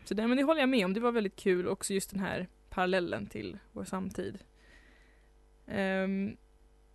Så 0.08 0.14
det, 0.14 0.26
men 0.26 0.36
det 0.36 0.42
håller 0.42 0.60
jag 0.60 0.68
med 0.68 0.84
om, 0.84 0.94
det 0.94 1.00
var 1.00 1.12
väldigt 1.12 1.36
kul 1.36 1.68
också 1.68 1.94
just 1.94 2.10
den 2.10 2.20
här 2.20 2.48
parallellen 2.68 3.26
till 3.26 3.58
vår 3.72 3.84
samtid. 3.84 4.38
Ehm, 5.66 6.36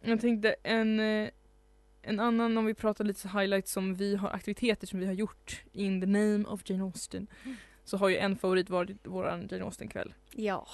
jag 0.02 0.22
tänkte 0.22 0.56
en, 0.64 1.00
eh, 1.00 1.30
en 2.02 2.20
annan, 2.20 2.58
om 2.58 2.66
vi 2.66 2.74
pratar 2.74 3.06
lite 3.06 3.28
highlights 3.28 3.72
som 3.72 3.96
vi 3.96 4.16
har, 4.16 4.30
aktiviteter 4.30 4.88
som 4.88 5.00
vi 5.00 5.06
har 5.06 5.14
gjort 5.14 5.64
in 5.72 6.02
the 6.02 6.08
name 6.08 6.46
of 6.46 6.62
Jane 6.70 6.84
Austen. 6.84 7.28
Så 7.84 7.98
har 7.98 8.10
ju 8.10 8.18
en 8.18 8.36
favorit 8.36 8.70
varit 8.70 9.08
våran 9.08 9.48
Jane 9.52 9.64
Austen-kväll. 9.64 10.14
Ja, 10.32 10.68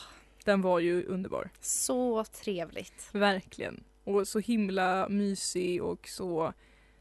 Den 0.45 0.61
var 0.61 0.79
ju 0.79 1.05
underbar. 1.05 1.49
så 1.61 2.23
trevligt. 2.23 3.09
Verkligen. 3.11 3.83
Och 4.03 4.27
så 4.27 4.39
himla 4.39 5.09
mysig 5.09 5.83
och 5.83 6.07
så 6.07 6.53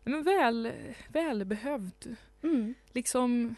men 0.05 0.23
väl, 0.23 0.73
välbehövd. 1.09 2.17
Mm. 2.43 2.75
Liksom, 2.93 3.55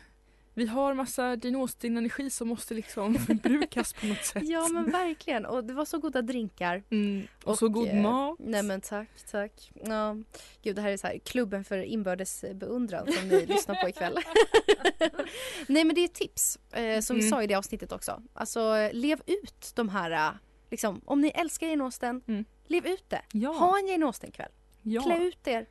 vi 0.61 0.67
har 0.67 0.95
massa 0.95 1.37
Jane 1.43 1.59
Austen-energi 1.59 2.31
som 2.31 2.49
måste 2.49 2.75
liksom 2.75 3.15
förbrukas 3.27 3.93
på 3.93 4.07
något 4.07 4.25
sätt. 4.25 4.43
Ja 4.47 4.69
men 4.69 4.91
verkligen 4.91 5.47
och 5.47 5.65
det 5.65 5.75
var 5.75 5.85
så 5.85 5.99
goda 5.99 6.23
drinkar. 6.23 6.83
Mm. 6.91 7.27
Och, 7.45 7.59
så 7.59 7.67
Och, 7.67 7.73
god 7.73 7.89
eh, 7.89 7.95
mat. 8.03 8.37
Nej 8.39 8.63
men 8.63 8.81
tack, 8.81 9.09
tack. 9.31 9.71
Ja. 9.85 10.17
Gud 10.63 10.77
det 10.77 10.83
här 10.83 10.91
är 10.91 10.97
så 10.97 11.07
här 11.07 11.19
klubben 11.19 11.65
för 11.65 11.79
inbördes 11.79 12.45
beundran 12.55 13.13
som 13.13 13.29
ni 13.29 13.47
lyssnar 13.47 13.75
på 13.83 13.89
ikväll. 13.89 14.19
Nej 15.67 15.85
men 15.85 15.95
det 15.95 16.01
är 16.05 16.09
tips 16.09 16.59
eh, 16.73 17.01
som 17.01 17.17
vi 17.17 17.23
Mm. 17.23 17.31
sa 17.31 17.43
i 17.43 17.47
det 17.47 17.55
avsnittet 17.55 17.93
också. 17.93 18.23
Alltså 18.35 18.91
lev 18.93 19.21
ut 19.27 19.73
de 19.75 19.89
här, 19.89 20.11
eh, 20.11 20.31
liksom 20.71 21.01
om 21.05 21.21
ni 21.21 21.29
älskar 21.29 21.67
Jane 21.67 21.85
Austen, 21.85 22.23
Mm. 22.29 22.45
lev 22.67 22.87
ut 22.87 23.05
det. 23.11 23.23
Ja. 23.33 23.53
Ha 23.53 23.79
en 23.79 23.87
Jane 23.87 24.07
Austen-kväll. 24.07 24.51
ja. 24.83 25.03
Klä 25.03 25.19
ut 25.25 25.47
er. 25.47 25.67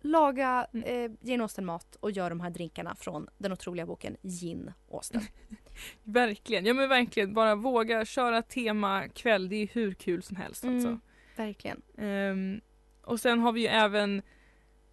Laga 0.00 0.66
Mm. 0.72 0.84
eh, 1.04 1.16
Jane 1.30 1.42
Austen-mat 1.42 1.96
och 2.00 2.10
gör 2.10 2.30
de 2.30 2.40
här 2.40 2.50
drinkarna 2.50 2.94
från 2.94 3.28
den 3.38 3.52
otroliga 3.52 3.86
boken 3.86 4.16
Gin 4.22 4.72
Austen. 4.92 5.22
Verkligen. 6.04 6.66
Ja 6.66 6.74
men 6.74 6.88
verkligen. 6.88 7.34
Bara 7.34 7.54
våga 7.54 8.04
köra 8.04 8.42
tema 8.42 9.08
kväll. 9.08 9.48
Det 9.48 9.56
är 9.56 9.68
hur 9.72 9.92
kul 9.94 10.22
som 10.22 10.36
helst 10.36 10.64
alltså. 10.64 10.88
Mm. 10.88 11.00
Verkligen. 11.36 11.82
Ehm, 11.98 12.60
och 13.02 13.20
sen 13.20 13.38
har 13.40 13.52
vi 13.52 13.60
ju 13.60 13.66
även 13.66 14.22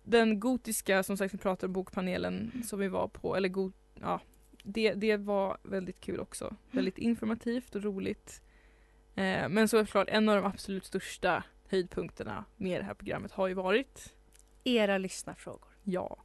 den 0.04 0.40
gotiska, 0.40 1.04
som 1.04 1.18
sagt 1.18 1.34
vi 1.34 1.38
pratar 1.38 1.68
om 1.68 1.74
bokpanelen 1.74 2.64
som 2.66 2.80
vi 2.80 2.88
var 2.88 3.08
på, 3.08 3.36
eller 3.36 3.50
go- 3.50 3.72
ja, 4.02 4.22
det, 4.64 4.94
det 4.94 5.18
var 5.18 5.58
väldigt 5.64 6.00
kul 6.02 6.20
också. 6.20 6.56
Väldigt 6.72 6.98
informativt 6.98 7.76
och 7.76 7.84
roligt. 7.84 8.42
Eh, 9.16 9.50
men 9.50 9.68
såklart 9.68 10.08
en 10.10 10.30
av 10.30 10.36
de 10.36 10.46
absolut 10.46 10.86
största 10.86 11.44
höjdpunkterna 11.70 12.46
med 12.58 12.82
det 12.82 12.86
här 12.86 12.94
programmet 12.94 13.32
har 13.32 13.48
ju 13.48 13.54
varit, 13.54 14.14
Era 14.64 14.98
lyssnarfrågor. 14.98 15.70
ja, 15.84 16.18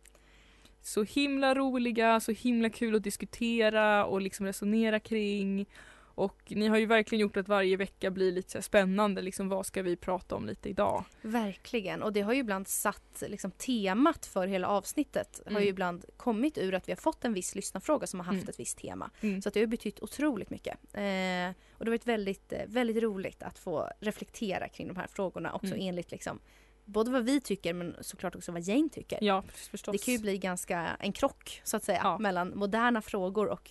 så 0.85 1.03
himla 1.03 1.55
roliga, 1.55 2.21
så 2.21 2.33
himla 2.33 2.71
kul 2.71 2.95
att 2.95 3.03
diskutera 3.03 4.05
och 4.07 4.21
liksom 4.21 4.47
resonera 4.47 5.01
kring. 5.01 5.67
Och 6.15 6.43
ni 6.57 6.67
har 6.69 6.77
ju 6.79 6.87
verkligen 6.87 7.21
gjort 7.23 7.37
att 7.37 7.49
varje 7.49 7.77
vecka 7.77 8.11
blir 8.11 8.33
lite 8.33 8.62
spännande, 8.62 9.23
liksom 9.23 9.49
vad 9.49 9.67
ska 9.67 9.83
vi 9.83 9.97
prata 9.97 10.35
om 10.37 10.47
lite 10.47 10.69
idag? 10.69 11.05
Verkligen. 11.23 12.03
Och 12.03 12.12
det 12.12 12.21
har 12.21 12.33
ju 12.33 12.41
ibland 12.41 12.69
satt 12.69 13.23
liksom, 13.29 13.51
temat 13.51 14.27
för 14.27 14.47
hela 14.47 14.69
avsnittet. 14.69 15.41
har 15.45 15.51
Mm. 15.51 15.62
ju 15.62 15.69
ibland 15.69 16.05
kommit 16.17 16.59
ur 16.59 16.75
att 16.75 16.89
vi 16.89 16.93
har 16.93 16.97
fått 16.97 17.25
en 17.25 17.33
viss 17.35 17.55
lyssnarfråga 17.55 18.07
som 18.07 18.21
har 18.21 18.25
haft 18.25 18.37
Mm. 18.43 18.49
ett 18.49 18.61
visst 18.61 18.79
tema. 18.79 19.11
Mm. 19.21 19.43
Så 19.43 19.49
att 19.49 19.55
det 19.55 19.61
har 19.61 19.67
betytt 19.67 20.03
otroligt 20.03 20.51
mycket. 20.51 20.75
Eh, 20.93 21.55
och 21.79 21.85
det 21.85 21.91
har 21.91 21.91
varit 21.91 22.07
väldigt, 22.07 22.53
eh, 22.53 22.61
väldigt 22.67 23.03
roligt 23.03 23.43
att 23.43 23.59
få 23.59 23.89
reflektera 24.01 24.69
kring 24.69 24.89
de 24.89 24.97
här 24.97 25.07
frågorna 25.07 25.53
också 25.55 25.75
Mm. 25.75 25.89
enligt 25.89 26.11
liksom, 26.11 26.39
både 26.85 27.11
vad 27.11 27.25
vi 27.25 27.41
tycker 27.41 27.75
men 27.75 27.97
såklart 28.01 28.35
också 28.37 28.53
vad 28.53 28.62
Jane 28.62 28.88
tycker. 28.88 29.18
Ja, 29.21 29.45
förstås. 29.53 29.92
Det 29.92 30.05
kan 30.05 30.14
ju 30.14 30.21
bli 30.21 30.38
ganska 30.38 30.97
en 31.01 31.12
krock 31.12 31.61
så 31.64 31.77
att 31.77 31.85
säga 31.85 32.01
Ja. 32.05 32.18
mellan 32.18 32.59
moderna 32.59 33.03
frågor 33.03 33.49
och 33.49 33.71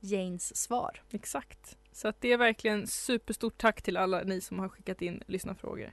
Janes 0.00 0.56
svar. 0.56 1.02
Exakt. 1.10 1.76
Så 1.92 2.08
att 2.08 2.20
det 2.20 2.32
är 2.32 2.36
verkligen 2.36 2.86
superstort 2.86 3.58
tack 3.58 3.82
till 3.82 3.96
alla 3.96 4.22
ni 4.22 4.40
som 4.40 4.58
har 4.58 4.68
skickat 4.68 5.02
in 5.02 5.22
lyssnarfrågor. 5.26 5.92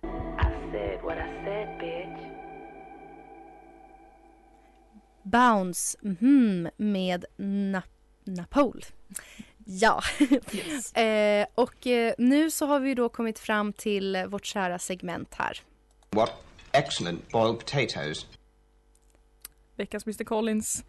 Bounce 5.23 5.97
mhm, 6.01 6.69
med 6.77 7.25
na- 7.37 7.81
Napol. 8.23 8.81
Ja. 9.67 10.01
eh, 11.01 11.47
och 11.55 11.87
eh, 11.87 12.13
nu 12.17 12.51
så 12.51 12.65
har 12.65 12.79
vi 12.79 12.93
då 12.93 13.09
kommit 13.09 13.39
fram 13.39 13.73
till 13.73 14.25
vårt 14.27 14.45
kära 14.45 14.79
segment 14.79 15.33
här. 15.33 15.59
What 16.15 16.31
excellent 16.71 17.31
boiled 17.31 17.59
potatoes. 17.59 18.25
Veckans 19.75 20.05
Mr 20.07 20.23
Collins. 20.23 20.83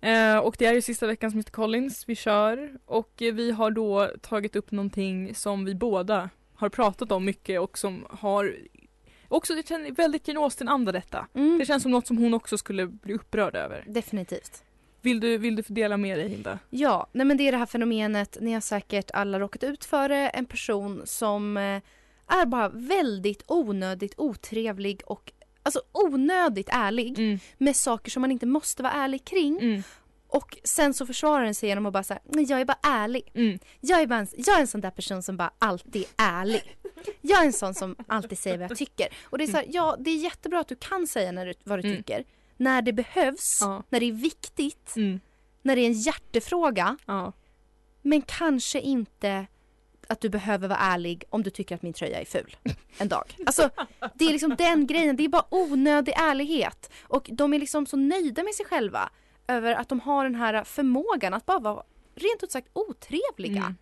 Eh, 0.00 0.38
och 0.38 0.56
det 0.58 0.66
är 0.66 0.72
ju 0.74 0.82
sista 0.82 1.06
veckans 1.06 1.34
Mr 1.34 1.50
Collins 1.50 2.04
vi 2.08 2.14
kör 2.16 2.72
och 2.84 3.12
vi 3.16 3.50
har 3.50 3.70
då 3.70 4.10
tagit 4.22 4.56
upp 4.56 4.70
någonting 4.70 5.34
som 5.34 5.64
vi 5.64 5.74
båda 5.74 6.30
har 6.54 6.68
pratat 6.68 7.12
om 7.12 7.24
mycket 7.24 7.60
och 7.60 7.78
som 7.78 8.06
har 8.10 8.56
också 9.28 9.54
det 9.54 9.68
känns 9.68 9.98
väldigt 9.98 10.28
Jane 10.28 10.40
Austen-anda 10.40 10.92
detta. 10.92 11.26
Mm, 11.34 11.58
Det 11.58 11.66
känns 11.66 11.82
som 11.82 11.92
något 11.92 12.06
som 12.06 12.18
hon 12.18 12.34
också 12.34 12.58
skulle 12.58 12.86
bli 12.86 13.14
upprörd 13.14 13.56
över. 13.56 13.84
definitivt. 13.86 14.62
Vill 15.00 15.20
du, 15.20 15.38
vill 15.38 15.56
du 15.56 15.62
dela 15.68 15.96
med 15.96 16.18
dig 16.18 16.28
Hilda? 16.28 16.58
Ja, 16.70 17.06
nej 17.12 17.26
men 17.26 17.36
det 17.36 17.48
är 17.48 17.52
det 17.52 17.58
här 17.58 17.66
fenomenet, 17.66 18.36
ni 18.40 18.52
har 18.52 18.60
säkert 18.60 19.10
alla 19.14 19.40
råkat 19.40 19.64
ut 19.64 19.84
för 19.84 20.08
det, 20.08 20.28
en 20.28 20.46
person 20.46 21.02
som 21.04 21.56
eh, 21.56 21.82
är 22.28 22.46
bara 22.46 22.68
väldigt 22.68 23.42
onödigt 23.46 24.14
otrevlig 24.16 25.02
och 25.06 25.32
alltså 25.62 25.80
onödigt 25.92 26.68
ärlig 26.72 27.18
Mm. 27.18 27.38
med 27.58 27.76
saker 27.76 28.10
som 28.10 28.20
man 28.20 28.32
inte 28.32 28.46
måste 28.46 28.82
vara 28.82 28.92
ärlig 28.92 29.24
kring. 29.24 29.58
Mm. 29.60 29.82
Och 30.28 30.56
sen 30.64 30.94
så 30.94 31.06
försvarar 31.06 31.44
den 31.44 31.54
sig 31.54 31.68
genom 31.68 31.86
att 31.86 31.92
bara 31.92 32.02
säga, 32.02 32.20
nej 32.24 32.44
jag 32.44 32.60
är 32.60 32.64
bara 32.64 32.78
ärlig. 32.82 33.30
Mm. 33.34 33.58
Jag 33.80 34.00
är, 34.00 34.06
bara 34.06 34.18
en, 34.18 34.26
jag 34.36 34.56
är 34.56 34.60
en 34.60 34.66
sån 34.66 34.80
där 34.80 34.90
person 34.90 35.22
som 35.22 35.36
bara 35.36 35.50
alltid 35.58 36.02
är 36.02 36.06
ärlig. 36.40 36.76
Jag 37.20 37.40
är 37.42 37.46
en 37.46 37.52
sån 37.52 37.74
som 37.74 37.96
alltid 38.06 38.38
säger 38.38 38.58
vad 38.58 38.70
jag 38.70 38.78
tycker. 38.78 39.08
Och 39.24 39.38
det 39.38 39.44
är 39.44 39.48
så 39.48 39.56
här, 39.56 39.66
ja 39.68 39.96
det 39.98 40.10
är 40.10 40.16
jättebra 40.16 40.60
att 40.60 40.68
du 40.68 40.76
kan 40.76 41.06
säga 41.06 41.32
när 41.32 41.46
du, 41.46 41.54
vad 41.64 41.78
du 41.78 41.88
Mm. 41.88 41.96
tycker. 41.96 42.24
När 42.56 42.82
det 42.82 42.92
behövs, 42.92 43.58
Ja. 43.60 43.82
när 43.88 44.00
det 44.00 44.06
är 44.06 44.12
viktigt, 44.12 44.96
Mm. 44.96 45.20
när 45.62 45.76
det 45.76 45.82
är 45.82 45.86
en 45.86 45.92
hjärtefråga. 46.00 46.96
Ja. 47.06 47.32
Men 48.02 48.22
kanske 48.22 48.80
inte 48.80 49.46
att 50.08 50.20
du 50.20 50.28
behöver 50.28 50.68
vara 50.68 50.78
ärlig 50.78 51.24
om 51.30 51.42
du 51.42 51.50
tycker 51.50 51.74
att 51.74 51.82
min 51.82 51.92
tröja 51.92 52.20
är 52.20 52.24
ful 52.24 52.56
en 52.98 53.08
dag. 53.08 53.36
Alltså 53.46 53.70
det 54.14 54.24
är 54.24 54.32
liksom 54.32 54.56
den 54.58 54.86
grejen, 54.86 55.16
det 55.16 55.24
är 55.24 55.28
bara 55.28 55.46
onödig 55.50 56.12
ärlighet. 56.16 56.90
Och 57.02 57.28
de 57.32 57.54
är 57.54 57.58
liksom 57.58 57.86
så 57.86 57.96
nöjda 57.96 58.42
med 58.42 58.54
sig 58.54 58.66
själva 58.66 59.10
över 59.48 59.74
att 59.74 59.88
de 59.88 60.00
har 60.00 60.24
den 60.24 60.34
här 60.34 60.64
förmågan 60.64 61.34
att 61.34 61.46
bara 61.46 61.58
vara 61.58 61.82
rent 62.14 62.42
ut 62.42 62.52
sagt 62.52 62.68
otrevliga. 62.72 63.62
Mm. 63.62 63.76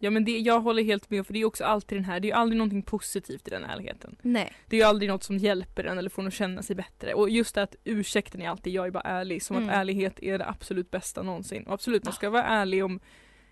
Ja 0.00 0.10
men 0.10 0.24
det, 0.24 0.38
jag 0.38 0.60
håller 0.60 0.82
helt 0.82 1.10
med 1.10 1.26
för 1.26 1.32
det 1.32 1.40
är 1.40 1.44
också 1.44 1.64
alltid 1.64 1.98
den 1.98 2.04
här, 2.04 2.20
det 2.20 2.26
är 2.26 2.30
ju 2.30 2.36
aldrig 2.36 2.58
någonting 2.58 2.82
positivt 2.82 3.48
i 3.48 3.50
den 3.50 3.64
ärligheten. 3.64 4.16
Nej. 4.22 4.52
Det 4.66 4.76
är 4.76 4.80
ju 4.80 4.86
aldrig 4.86 5.10
något 5.10 5.24
som 5.24 5.38
hjälper 5.38 5.84
en 5.84 5.98
eller 5.98 6.10
får 6.10 6.22
en 6.22 6.28
att 6.28 6.34
känna 6.34 6.62
sig 6.62 6.76
bättre. 6.76 7.14
Och 7.14 7.30
just 7.30 7.54
det 7.54 7.62
att 7.62 7.74
ursäkten 7.84 8.42
är 8.42 8.48
alltid 8.48 8.72
jag 8.72 8.86
är 8.86 8.90
bara 8.90 9.02
ärlig. 9.02 9.42
Som 9.42 9.56
Mm. 9.56 9.68
att 9.68 9.74
ärlighet 9.74 10.22
är 10.22 10.38
det 10.38 10.48
absolut 10.48 10.90
bästa 10.90 11.22
någonsin. 11.22 11.62
Och 11.62 11.74
absolut 11.74 12.04
man 12.04 12.14
ska 12.14 12.30
vara 12.30 12.44
ärlig 12.44 12.84
om 12.84 13.00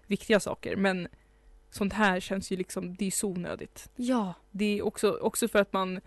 viktiga 0.07 0.41
saker 0.41 0.77
men 0.77 1.09
sånt 1.71 1.93
här 1.93 2.21
känns 2.21 2.53
ju 2.53 2.57
liksom, 2.57 2.95
det 2.95 3.07
är 3.07 3.11
så 3.11 3.29
onödigt. 3.29 3.91
Ja. 3.97 4.35
Det 4.51 4.79
är 4.79 4.83
också, 4.83 5.11
också 5.11 5.49
för 5.49 5.59
att 5.59 5.73
man 5.73 6.01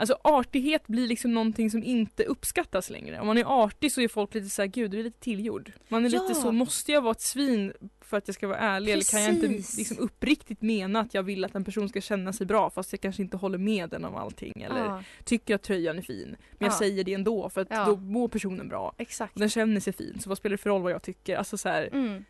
Alltså 0.00 0.18
artighet 0.24 0.86
blir 0.86 1.06
liksom 1.08 1.34
någonting 1.34 1.70
som 1.70 1.84
inte 1.84 2.24
uppskattas 2.24 2.90
längre. 2.90 3.20
Om 3.20 3.26
man 3.26 3.38
är 3.38 3.44
artig 3.64 3.92
så 3.92 4.00
är 4.00 4.08
folk 4.08 4.34
lite 4.34 4.48
såhär, 4.48 4.66
gud 4.66 4.90
du 4.90 4.98
är 5.00 5.04
lite 5.04 5.20
tillgjord. 5.20 5.72
Man 5.88 6.06
är 6.06 6.10
Ja. 6.14 6.22
lite 6.22 6.34
så, 6.34 6.52
måste 6.52 6.92
jag 6.92 7.00
vara 7.02 7.10
ett 7.12 7.20
svin 7.20 7.72
för 8.00 8.16
att 8.16 8.28
jag 8.28 8.34
ska 8.34 8.46
vara 8.48 8.58
ärlig? 8.58 8.92
Eller 8.92 9.10
kan 9.10 9.22
jag 9.22 9.34
inte 9.34 9.48
Precis. 9.48 9.78
liksom 9.78 9.98
uppriktigt 9.98 10.62
mena 10.62 11.00
att 11.00 11.14
jag 11.14 11.22
vill 11.22 11.44
att 11.44 11.54
en 11.54 11.64
person 11.64 11.88
ska 11.88 12.00
känna 12.00 12.32
sig 12.32 12.46
bra 12.46 12.70
fast 12.70 12.92
jag 12.92 13.00
kanske 13.00 13.22
inte 13.22 13.36
håller 13.36 13.58
med 13.58 13.90
den 13.90 14.04
om 14.04 14.14
allting? 14.16 14.62
Eller 14.62 14.84
ja. 14.84 15.02
tycker 15.24 15.54
att 15.54 15.62
tröjan 15.62 15.98
är 15.98 16.02
fin. 16.02 16.28
Men 16.28 16.66
jag 16.66 16.68
Ja. 16.72 16.78
säger 16.78 17.04
det 17.04 17.14
ändå 17.14 17.50
för 17.50 17.60
att 17.60 17.86
då 17.86 17.96
mår 17.96 18.28
personen 18.28 18.68
bra. 18.68 18.94
Exakt. 18.98 19.34
Och 19.34 19.40
den 19.40 19.48
känner 19.50 19.80
sig 19.80 19.92
fin, 19.92 20.20
så 20.20 20.28
vad 20.28 20.38
spelar 20.38 20.50
det 20.56 20.62
för 20.62 20.70
roll 20.70 20.82
vad 20.82 20.92
jag 20.92 21.02
tycker? 21.02 21.36
Alltså 21.36 21.58
så 21.58 21.68
här, 21.68 21.88
Mm. 21.92 22.24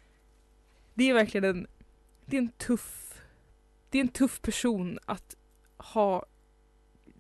Det 0.99 1.11
är 1.11 1.15
verkligen 1.15 1.45
en, 1.45 1.67
det 2.27 2.37
är 2.37 2.41
en 2.41 2.49
tuff, 2.49 3.15
det 3.91 3.99
är 3.99 4.01
en 4.01 4.09
tuff 4.09 4.41
person 4.43 4.99
att 5.07 5.37
ha 5.77 6.27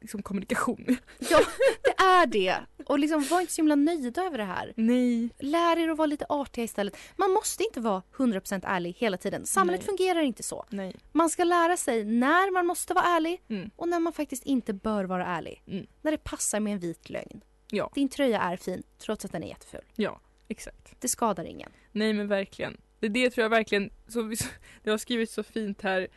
liksom 0.00 0.22
kommunikation. 0.22 0.96
Ja, 1.18 1.40
det 1.82 2.02
är 2.02 2.26
det. 2.26 2.56
Och 2.86 2.98
liksom 2.98 3.24
var 3.30 3.40
inte 3.40 3.52
så 3.52 3.58
himla 3.58 3.74
nöjda 3.74 4.22
över 4.22 4.38
det 4.38 4.44
här. 4.44 4.72
Nej. 4.76 5.28
Lär 5.38 5.76
er 5.78 5.88
att 5.88 5.98
vara 5.98 6.06
lite 6.06 6.26
artiga 6.28 6.64
istället. 6.64 6.96
Man 7.16 7.30
måste 7.30 7.64
inte 7.64 7.80
vara 7.80 8.02
100% 8.16 8.60
ärlig 8.66 8.94
hela 8.98 9.16
tiden. 9.16 9.46
Samhället 9.46 9.80
Nej. 9.80 9.96
fungerar 9.96 10.20
inte 10.22 10.42
så. 10.42 10.64
Nej. 10.70 10.96
Man 11.12 11.30
ska 11.30 11.44
lära 11.44 11.76
sig 11.76 12.04
när 12.04 12.52
man 12.52 12.66
måste 12.66 12.94
vara 12.94 13.04
ärlig 13.04 13.42
Mm. 13.48 13.70
och 13.76 13.88
när 13.88 14.00
man 14.00 14.12
faktiskt 14.12 14.44
inte 14.44 14.72
bör 14.72 15.04
vara 15.04 15.26
ärlig. 15.26 15.62
Mm. 15.66 15.86
När 16.02 16.10
det 16.12 16.18
passar 16.18 16.60
med 16.60 16.72
en 16.72 16.78
vit 16.78 17.10
lögn. 17.10 17.40
Ja. 17.70 17.90
Din 17.94 18.08
tröja 18.08 18.40
är 18.40 18.56
fin 18.56 18.82
trots 18.98 19.24
att 19.24 19.32
den 19.32 19.42
är 19.42 19.48
jätteful. 19.48 19.84
Ja, 19.96 20.20
exakt. 20.48 21.00
Det 21.00 21.08
skadar 21.08 21.44
ingen. 21.44 21.70
Nej 21.92 22.12
men 22.12 22.28
verkligen. 22.28 22.76
Det 23.00 23.08
det 23.08 23.30
tror 23.30 23.42
jag 23.42 23.50
verkligen, 23.50 23.90
så 24.08 24.22
vi, 24.22 24.36
det 24.82 24.90
har 24.90 24.98
skrivit 24.98 25.30
så 25.30 25.42
fint 25.42 25.82
här, 25.82 26.08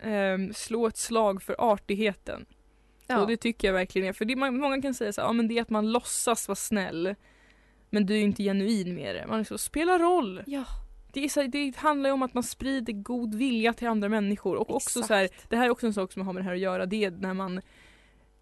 ehm, 0.00 0.54
slå 0.54 0.86
ett 0.86 0.96
slag 0.96 1.42
för 1.42 1.56
artigheten. 1.58 2.46
Ja. 3.06 3.20
Och 3.20 3.26
det 3.26 3.36
tycker 3.36 3.68
jag 3.68 3.72
verkligen 3.72 4.08
är, 4.08 4.12
för 4.12 4.24
det, 4.24 4.36
man, 4.36 4.56
många 4.56 4.82
kan 4.82 4.94
säga 4.94 5.12
så 5.12 5.20
här, 5.20 5.28
ja 5.28 5.32
men 5.32 5.48
det 5.48 5.58
är 5.58 5.62
att 5.62 5.70
man 5.70 5.92
låtsas 5.92 6.48
vara 6.48 6.56
snäll. 6.56 7.14
Men 7.90 8.06
du 8.06 8.14
är 8.14 8.20
inte 8.20 8.42
genuin 8.42 8.94
med 8.94 9.14
det. 9.14 9.26
Man 9.26 9.40
är 9.40 9.44
så, 9.44 9.58
spela 9.58 9.98
roll. 9.98 10.42
ja. 10.46 10.64
Det, 11.12 11.24
är 11.24 11.28
så 11.28 11.40
här, 11.40 11.48
det 11.48 11.76
handlar 11.76 12.10
ju 12.10 12.14
om 12.14 12.22
att 12.22 12.34
man 12.34 12.42
sprider 12.42 12.92
god 12.92 13.34
vilja 13.34 13.72
till 13.72 13.88
andra 13.88 14.08
människor 14.08 14.56
och 14.56 14.74
också 14.74 15.02
så 15.02 15.14
här, 15.14 15.24
Exakt. 15.24 15.50
det 15.50 15.56
här 15.56 15.66
är 15.66 15.70
också 15.70 15.86
en 15.86 15.94
sak 15.94 16.12
som 16.12 16.26
har 16.26 16.32
med 16.32 16.42
det 16.42 16.44
här 16.44 16.54
att 16.54 16.60
göra, 16.60 16.86
det 16.86 17.04
är 17.04 17.10
när 17.10 17.34
man 17.34 17.60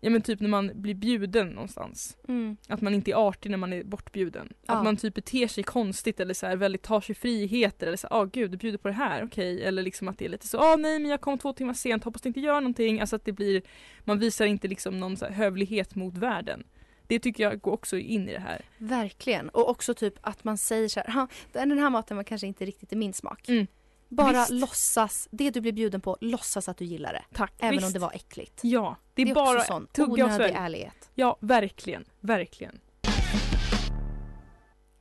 Ja 0.00 0.10
men 0.10 0.22
typ 0.22 0.40
när 0.40 0.48
man 0.48 0.70
blir 0.74 0.94
bjuden 0.94 1.48
någonstans. 1.48 2.16
Mm. 2.28 2.56
Att 2.68 2.80
man 2.80 2.94
inte 2.94 3.10
är 3.10 3.28
artig 3.28 3.50
när 3.50 3.58
man 3.58 3.72
är 3.72 3.84
bortbjuden. 3.84 4.52
Ja. 4.66 4.74
Att 4.74 4.84
man 4.84 4.96
typ 4.96 5.14
beter 5.14 5.46
sig 5.48 5.64
konstigt 5.64 6.20
eller 6.20 6.34
så 6.34 6.46
här 6.46 6.56
väldigt 6.56 6.82
tar 6.82 7.00
sig 7.00 7.14
friheter 7.14 7.86
eller 7.86 7.96
så 7.96 8.08
ah 8.10 8.24
gud 8.24 8.50
du 8.50 8.56
bjuder 8.56 8.78
på 8.78 8.88
det 8.88 8.94
här, 8.94 9.24
okej. 9.24 9.64
Eller 9.64 9.82
liksom 9.82 10.08
att 10.08 10.18
det 10.18 10.24
är 10.24 10.28
lite 10.28 10.48
så, 10.48 10.58
ah 10.58 10.76
nej 10.76 10.98
men 10.98 11.10
jag 11.10 11.20
kom 11.20 11.38
två 11.38 11.52
timmar 11.52 11.74
sent, 11.74 12.04
hoppas 12.04 12.22
det 12.22 12.28
inte 12.28 12.40
gör 12.40 12.60
någonting. 12.60 13.00
Alltså 13.00 13.16
att 13.16 13.24
det 13.24 13.32
blir, 13.32 13.62
man 14.04 14.18
visar 14.18 14.46
inte 14.46 14.68
liksom 14.68 14.98
någon 14.98 15.16
så 15.16 15.24
här 15.24 15.32
hövlighet 15.32 15.94
mot 15.94 16.16
världen. 16.18 16.64
Det 17.06 17.18
tycker 17.18 17.42
jag 17.44 17.60
går 17.60 17.72
också 17.72 17.98
in 17.98 18.28
i 18.28 18.32
det 18.32 18.40
här. 18.40 18.64
Verkligen. 18.78 19.48
Och 19.48 19.70
också 19.70 19.94
typ 19.94 20.14
att 20.20 20.44
man 20.44 20.58
säger 20.58 20.88
så 20.88 21.00
här, 21.00 21.12
"Ha, 21.12 21.28
den 21.52 21.78
här 21.78 21.90
maten 21.90 22.16
var 22.16 22.24
kanske 22.24 22.46
inte 22.46 22.64
riktigt 22.64 22.92
i 22.92 22.96
min 22.96 23.12
smak. 23.12 23.48
Mm. 23.48 23.66
Bara 24.08 24.32
Visst. 24.32 24.50
låtsas, 24.50 25.28
det 25.30 25.50
du 25.50 25.60
blir 25.60 25.72
bjuden 25.72 26.00
på, 26.00 26.16
låtsas 26.20 26.68
att 26.68 26.76
du 26.76 26.84
gillar 26.84 27.12
det. 27.12 27.24
Tack. 27.36 27.52
Även 27.58 27.72
Visst. 27.74 27.86
om 27.86 27.92
det 27.92 27.98
var 27.98 28.12
äckligt. 28.14 28.60
Ja, 28.62 28.96
det 29.14 29.22
är, 29.22 29.26
Det 29.26 29.32
är 29.32 29.34
bara 29.34 29.58
också 29.58 29.72
sån 29.72 29.86
tugga 29.86 30.24
och 30.24 30.30
onödig 30.30 30.34
svälj. 30.36 30.54
ärlighet. 30.54 31.10
Ja, 31.14 31.36
verkligen. 31.40 32.04
Verkligen. 32.20 32.80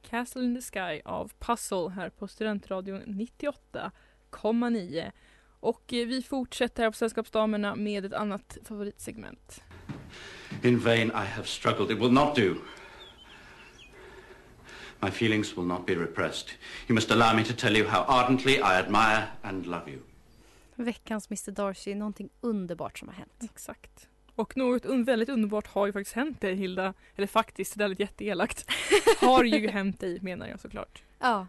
Castle 0.10 0.43
in 0.43 0.56
the 0.56 0.62
Sky 0.62 1.02
av 1.06 1.32
Puzzle 1.39 1.89
här 1.89 2.10
på 2.10 2.28
Studentradion 2.28 3.04
98,9. 3.06 5.12
Och 5.60 5.93
eh, 5.93 6.08
vi 6.08 6.24
fortsätter 6.24 6.84
här 6.84 6.91
på 6.91 6.98
Sällskapsdamerna 6.98 7.76
med 7.76 8.06
ett 8.06 8.13
annat 8.13 8.58
favoritsegment. 8.65 9.63
In 10.63 10.80
vain 10.80 11.08
I 11.08 11.12
have 11.36 11.43
struggled. 11.46 11.91
It 11.91 11.98
will 12.04 12.12
not 12.12 12.36
do. 12.36 12.56
My 15.01 15.12
feelings 15.12 15.57
will 15.57 15.65
not 15.65 15.86
be 15.86 15.95
repressed. 15.95 16.49
You 16.88 16.95
must 16.95 17.12
allow 17.12 17.36
me 17.36 17.43
to 17.43 17.53
tell 17.53 17.77
you 17.77 17.88
how 17.88 17.99
ardently 18.07 18.53
I 18.55 18.62
admire 18.79 19.23
and 19.41 19.65
love 19.65 19.91
you. 19.91 19.99
Veckans 20.75 21.27
Mr 21.31 21.51
Darcy, 21.51 21.95
någonting 21.95 22.29
underbart 22.41 22.99
som 22.99 23.07
har 23.07 23.15
hänt. 23.15 23.43
Exakt. 23.43 24.07
Och 24.36 24.57
något 24.57 24.86
un- 24.86 25.03
väldigt 25.05 25.29
underbart 25.29 25.67
har 25.67 25.86
ju 25.86 25.93
faktiskt 25.93 26.15
hänt 26.15 26.41
dig 26.41 26.55
Hilda. 26.55 26.93
Eller 27.15 27.27
faktiskt, 27.27 27.77
det 27.77 27.83
är 27.83 27.88
lite 27.88 28.03
jätteelakt. 28.03 28.65
Har 29.19 29.43
ju 29.43 29.67
hänt 29.69 29.99
dig 29.99 30.19
menar 30.21 30.47
jag 30.47 30.60
såklart. 30.60 31.01
Ja. 31.19 31.47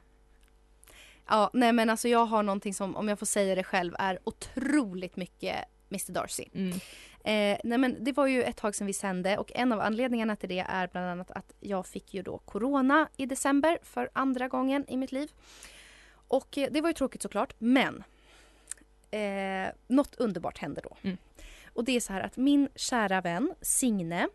Ja, 1.26 1.50
nej 1.52 1.72
men 1.72 1.90
alltså 1.90 2.08
jag 2.08 2.26
har 2.26 2.42
någonting 2.42 2.74
som, 2.74 2.96
om 2.96 3.08
jag 3.08 3.18
får 3.18 3.26
säga 3.26 3.54
det 3.54 3.64
själv, 3.64 3.94
är 3.98 4.18
otroligt 4.24 5.16
mycket 5.16 5.64
Mr 5.90 6.12
Darcy. 6.12 6.44
Mm. 6.54 6.78
Eh, 7.24 7.58
nej 7.64 7.78
men 7.78 8.04
det 8.04 8.12
var 8.12 8.26
ju 8.26 8.42
ett 8.42 8.56
tag 8.56 8.74
sedan 8.74 8.86
vi 8.86 8.92
sände 8.92 9.38
och 9.38 9.52
en 9.54 9.72
av 9.72 9.80
anledningarna 9.80 10.36
till 10.36 10.48
det 10.48 10.64
är 10.68 10.88
bland 10.92 11.06
annat 11.06 11.30
att 11.30 11.52
jag 11.60 11.86
fick 11.86 12.14
ju 12.14 12.22
då 12.22 12.38
corona 12.38 13.08
i 13.16 13.26
december 13.26 13.78
för 13.82 14.10
andra 14.12 14.48
gången 14.48 14.84
i 14.88 14.96
mitt 14.96 15.12
liv. 15.12 15.32
Och 16.28 16.58
eh, 16.58 16.68
det 16.70 16.80
var 16.80 16.88
ju 16.88 16.94
tråkigt 16.94 17.22
såklart, 17.22 17.54
men 17.58 18.04
eh, 19.10 19.68
något 19.86 20.14
underbart 20.14 20.58
hände 20.58 20.80
då. 20.84 20.96
Mm. 21.02 21.16
Och 21.72 21.84
det 21.84 21.96
är 21.96 22.00
så 22.00 22.12
här 22.12 22.20
att 22.20 22.36
min 22.36 22.68
kära 22.74 23.20
vän 23.20 23.54
Signe, 23.60 24.28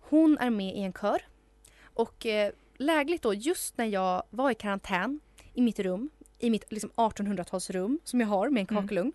hon 0.00 0.38
är 0.38 0.50
med 0.50 0.76
i 0.76 0.82
en 0.82 0.92
kör. 0.92 1.22
Och 1.82 2.26
eh, 2.26 2.52
lägligt 2.76 3.22
då, 3.22 3.34
just 3.34 3.78
när 3.78 3.86
jag 3.86 4.22
var 4.30 4.50
i 4.50 4.54
karantän 4.54 5.20
i 5.54 5.62
mitt 5.62 5.78
rum, 5.78 6.10
i 6.38 6.50
mitt 6.50 6.72
liksom 6.72 6.90
1800-talsrum 6.90 7.98
som 8.04 8.20
jag 8.20 8.28
har 8.28 8.48
med 8.50 8.60
en 8.60 8.66
Mm. 8.76 8.82
kakelugn, 8.82 9.12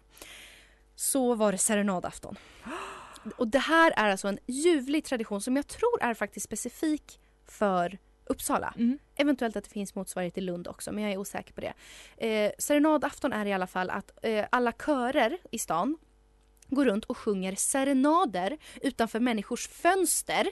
så 0.95 1.35
var 1.35 1.51
det 1.51 1.57
serenadafton. 1.57 2.37
Och 3.37 3.47
det 3.47 3.59
här 3.59 3.93
är 3.97 4.09
alltså 4.09 4.27
en 4.27 4.39
ljuvlig 4.47 5.05
tradition 5.05 5.41
som 5.41 5.55
jag 5.55 5.67
tror 5.67 6.01
är 6.01 6.13
faktiskt 6.13 6.45
specifik 6.45 7.19
för 7.45 7.97
Uppsala. 8.29 8.73
Mm. 8.77 8.99
Eventuellt 9.15 9.55
att 9.55 9.63
det 9.63 9.69
finns 9.69 9.95
motsvarighet 9.95 10.37
i 10.37 10.41
Lund 10.41 10.67
också, 10.67 10.91
men 10.91 11.03
jag 11.03 11.13
är 11.13 11.17
osäker 11.17 11.53
på 11.53 11.61
det. 11.61 11.73
Eh, 12.27 12.51
serenadafton 12.59 13.33
är 13.33 13.45
i 13.45 13.53
alla 13.53 13.67
fall 13.67 13.89
att 13.89 14.11
eh, 14.21 14.45
alla 14.51 14.71
körer 14.71 15.37
i 15.51 15.59
stan 15.59 15.97
går 16.67 16.85
runt 16.85 17.05
och 17.05 17.17
sjunger 17.17 17.55
serenader 17.55 18.57
utanför 18.81 19.19
människors 19.19 19.67
fönster. 19.67 20.47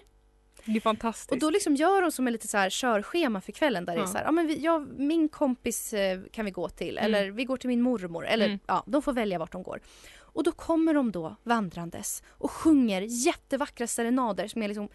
Det 0.66 0.76
är 0.76 0.82
fantastiskt. 0.82 1.32
Och 1.32 1.40
då 1.40 1.50
liksom 1.50 1.76
gör 1.76 2.02
de 2.02 2.12
som 2.12 2.28
en 2.28 2.34
lite 2.34 2.48
så 2.48 2.58
här 2.58 2.70
körschema 2.70 3.42
för 3.42 3.52
kvällen 3.52 3.86
där 3.86 3.94
det 3.94 4.00
är 4.00 4.04
Ja. 4.04 4.08
så 4.08 4.18
här, 4.18 4.26
ja 4.26 4.32
men 4.32 4.48
vi, 4.48 4.60
ja, 4.60 4.86
min 4.98 5.30
kompis 5.30 5.94
eh, 5.94 6.20
kan 6.32 6.46
vi 6.46 6.52
gå 6.52 6.70
till 6.70 6.98
Mm. 6.98 7.06
eller 7.06 7.32
vi 7.32 7.46
går 7.46 7.58
till 7.58 7.68
min 7.68 7.82
mormor 7.82 8.26
eller 8.28 8.46
Mm. 8.46 8.60
ja, 8.68 8.84
de 8.88 9.02
får 9.02 9.14
välja 9.14 9.40
vart 9.40 9.52
de 9.52 9.64
går. 9.64 9.80
Och 10.20 10.44
då 10.44 10.52
kommer 10.52 10.94
de 10.94 11.12
då 11.12 11.36
vandrandes 11.44 12.24
och 12.30 12.52
sjunger 12.52 13.02
jättevackra 13.02 13.88
serenader 13.88 14.48
som 14.48 14.64
är 14.64 14.68
liksom 14.68 14.90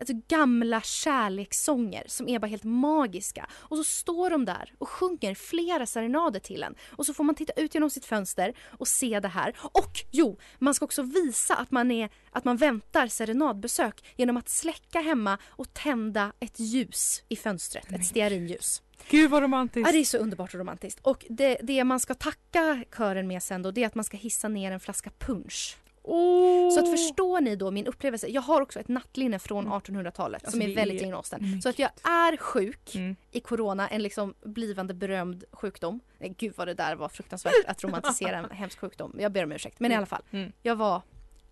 alltså 0.00 0.14
gamla 0.28 0.80
kärlekssånger 0.80 2.04
som 2.06 2.28
är 2.28 2.38
bara 2.38 2.46
helt 2.46 2.64
magiska. 2.64 3.46
Och 3.52 3.76
så 3.76 3.84
står 3.84 4.30
de 4.30 4.44
där 4.44 4.74
och 4.78 4.88
sjunger 4.88 5.34
flera 5.34 5.86
serenader 5.86 6.40
till 6.40 6.62
en. 6.62 6.74
Och 6.90 7.06
så 7.06 7.14
får 7.14 7.24
man 7.24 7.34
titta 7.34 7.52
ut 7.52 7.74
genom 7.74 7.90
sitt 7.90 8.04
fönster 8.04 8.54
och 8.78 8.88
se 8.88 9.20
det 9.20 9.28
här. 9.28 9.56
Och 9.62 9.92
jo, 10.10 10.38
man 10.58 10.74
ska 10.74 10.84
också 10.84 11.02
visa 11.02 11.56
att 11.56 11.70
man, 11.70 11.90
är, 11.90 12.10
att 12.30 12.44
man 12.44 12.56
väntar 12.56 13.06
serenadbesök 13.06 14.04
genom 14.16 14.36
att 14.36 14.48
släcka 14.48 15.00
hemma 15.00 15.38
och 15.46 15.72
tända 15.72 16.32
ett 16.40 16.60
ljus 16.60 17.22
i 17.28 17.36
fönstret, 17.36 17.92
ett 17.92 18.06
stearinljus. 18.06 18.82
Gud 19.10 19.30
vad 19.30 19.42
romantiskt. 19.42 19.86
Ja, 19.88 19.92
det 19.92 19.98
är 19.98 20.04
så 20.04 20.18
underbart 20.18 20.54
och 20.54 20.60
romantiskt. 20.60 21.00
Och 21.02 21.26
det, 21.28 21.58
det 21.62 21.84
man 21.84 22.00
ska 22.00 22.14
tacka 22.14 22.84
kören 22.96 23.26
med 23.26 23.42
sen 23.42 23.62
då, 23.62 23.70
det 23.70 23.82
är 23.82 23.86
att 23.86 23.94
man 23.94 24.04
ska 24.04 24.16
hissa 24.16 24.48
ner 24.48 24.72
en 24.72 24.80
flaska 24.80 25.10
punsch. 25.18 25.76
Åh! 26.02 26.70
Så 26.74 26.80
att 26.80 26.90
förstår 26.90 27.40
ni 27.40 27.56
då 27.56 27.70
min 27.70 27.86
upplevelse, 27.86 28.26
jag 28.28 28.42
har 28.42 28.60
också 28.60 28.80
ett 28.80 28.88
nattlinne 28.88 29.38
från 29.38 29.68
1800-talet 29.68 30.44
Alltså, 30.44 30.50
som 30.50 30.62
är 30.70 30.74
väldigt. 30.74 31.08
Men 31.40 31.62
Så 31.62 31.68
att 31.68 31.78
jag 31.78 31.90
är 32.04 32.36
sjuk 32.36 32.94
Mm. 32.94 33.16
i 33.30 33.40
corona, 33.40 33.88
en 33.88 34.02
liksom 34.02 34.34
blivande 34.44 34.94
berömd 34.94 35.44
sjukdom. 35.52 36.00
Gud 36.18 36.52
vad 36.56 36.68
det 36.68 36.74
där 36.74 36.96
var 36.96 37.08
fruktansvärt 37.08 37.54
att 37.66 37.84
romantisera 37.84 38.36
en 38.36 38.50
hemsk 38.50 38.78
sjukdom. 38.80 39.16
Jag 39.18 39.32
ber 39.32 39.44
om 39.44 39.52
ursäkt. 39.52 39.80
Men 39.80 39.92
i 39.92 39.94
alla 39.94 40.06
fall, 40.06 40.22
Mm. 40.30 40.52
jag 40.62 40.76
var 40.76 41.02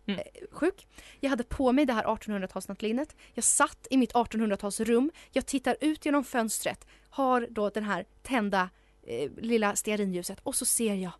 Mm. 0.06 0.20
eh, 0.20 0.26
sjuk. 0.50 0.86
Jag 1.20 1.30
hade 1.30 1.44
på 1.44 1.72
mig 1.72 1.86
det 1.86 1.92
här 1.92 2.04
1800-talsnattlinnet. 2.04 3.16
Jag 3.34 3.44
satt 3.44 3.86
i 3.90 3.96
mitt 3.96 4.12
1800-talsrum. 4.12 5.10
Jag 5.32 5.46
tittar 5.46 5.76
ut 5.80 6.04
genom 6.06 6.24
fönstret, 6.24 6.86
har 7.10 7.46
då 7.50 7.70
den 7.70 7.84
här 7.84 8.04
tända 8.22 8.70
eh, 9.06 9.30
lilla 9.38 9.76
stearinljuset 9.76 10.40
och 10.42 10.54
så 10.54 10.64
ser 10.64 10.94
jag 10.94 11.12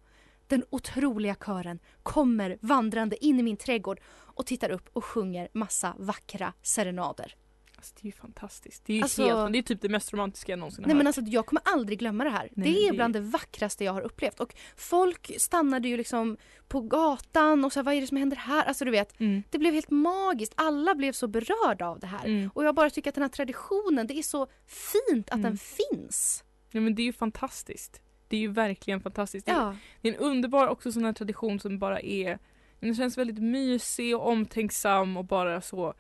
den 0.49 0.65
otroliga 0.71 1.35
kören 1.35 1.79
kommer 2.03 2.59
vandrande 2.61 3.25
in 3.25 3.41
i 3.41 3.43
min 3.43 3.57
trädgård 3.57 4.01
och 4.11 4.47
tittar 4.47 4.71
upp 4.71 4.89
och 4.93 5.05
sjunger 5.05 5.49
massa 5.53 5.95
vackra 5.99 6.53
serenader. 6.63 7.35
Alltså, 7.77 7.95
det 8.01 8.03
är 8.03 8.07
ju 8.07 8.13
fantastiskt. 8.13 8.83
Det 8.87 8.99
är 8.99 9.03
Alltså- 9.03 9.23
helt, 9.23 9.53
det 9.53 9.59
är 9.59 9.63
typ 9.63 9.81
det 9.83 9.89
mest 9.89 10.13
romantiska 10.13 10.53
jag 10.53 10.59
någonsin 10.59 10.85
har 10.85 10.89
Nej 10.89 10.97
men 10.97 11.07
hört. 11.07 11.17
alltså 11.19 11.33
jag 11.33 11.47
kommer 11.47 11.63
aldrig 11.65 11.99
glömma 11.99 12.25
det 12.25 12.31
här. 12.31 12.49
Nej, 12.53 12.73
det 12.73 12.89
är 12.89 12.93
bland 12.93 13.15
det 13.15 13.21
vackraste 13.21 13.85
jag 13.85 13.93
har 13.93 14.01
upplevt. 14.03 14.41
Och 14.41 14.55
folk 14.77 15.31
stannade 15.41 15.89
ju 15.89 15.97
liksom 15.97 16.37
på 16.69 16.81
gatan 16.81 17.65
och 17.65 17.75
här, 17.75 17.83
vad 17.83 17.95
är 17.95 18.01
det 18.01 18.07
som 18.07 18.17
händer 18.17 18.37
här? 18.37 18.65
Alltså 18.65 18.85
du 18.85 18.91
vet, 18.91 19.21
Mm. 19.21 19.43
det 19.51 19.59
blev 19.59 19.75
helt 19.75 19.91
magiskt. 19.91 20.53
Alla 20.57 20.95
blev 20.95 21.13
så 21.13 21.29
berörda 21.29 21.87
av 21.89 22.01
det 22.01 22.07
här. 22.07 22.25
Mm. 22.27 22.51
Och 22.55 22.65
jag 22.65 22.75
bara 22.75 22.91
tycker 22.91 23.09
att 23.11 23.15
den 23.15 23.23
här 23.23 23.29
traditionen, 23.29 24.07
det 24.07 24.19
är 24.19 24.23
så 24.23 24.47
fint 24.67 25.29
att 25.29 25.35
Mm. 25.35 25.43
den 25.43 25.59
finns. 25.59 26.45
Ja, 26.71 26.81
men 26.81 26.95
det 26.95 27.03
är 27.03 27.05
ju 27.07 27.13
fantastiskt. 27.13 28.01
Det 28.29 28.37
är 28.37 28.41
ju 28.41 28.49
verkligen 28.49 29.01
fantastiskt. 29.01 29.49
Ja. 29.49 29.77
det 30.03 30.09
är 30.09 30.13
en 30.15 30.19
underbar 30.21 30.69
också 30.69 30.93
sån 30.93 31.05
här 31.05 31.13
tradition 31.13 31.61
som 31.61 31.79
bara 31.79 32.01
är 32.01 32.39
Den 32.81 32.95
känns 32.95 33.19
väldigt 33.19 33.39
mysig 33.39 34.17
och 34.17 34.29
omtänksam 34.29 35.17
och 35.17 35.25
bara 35.25 35.61
så 35.61 35.95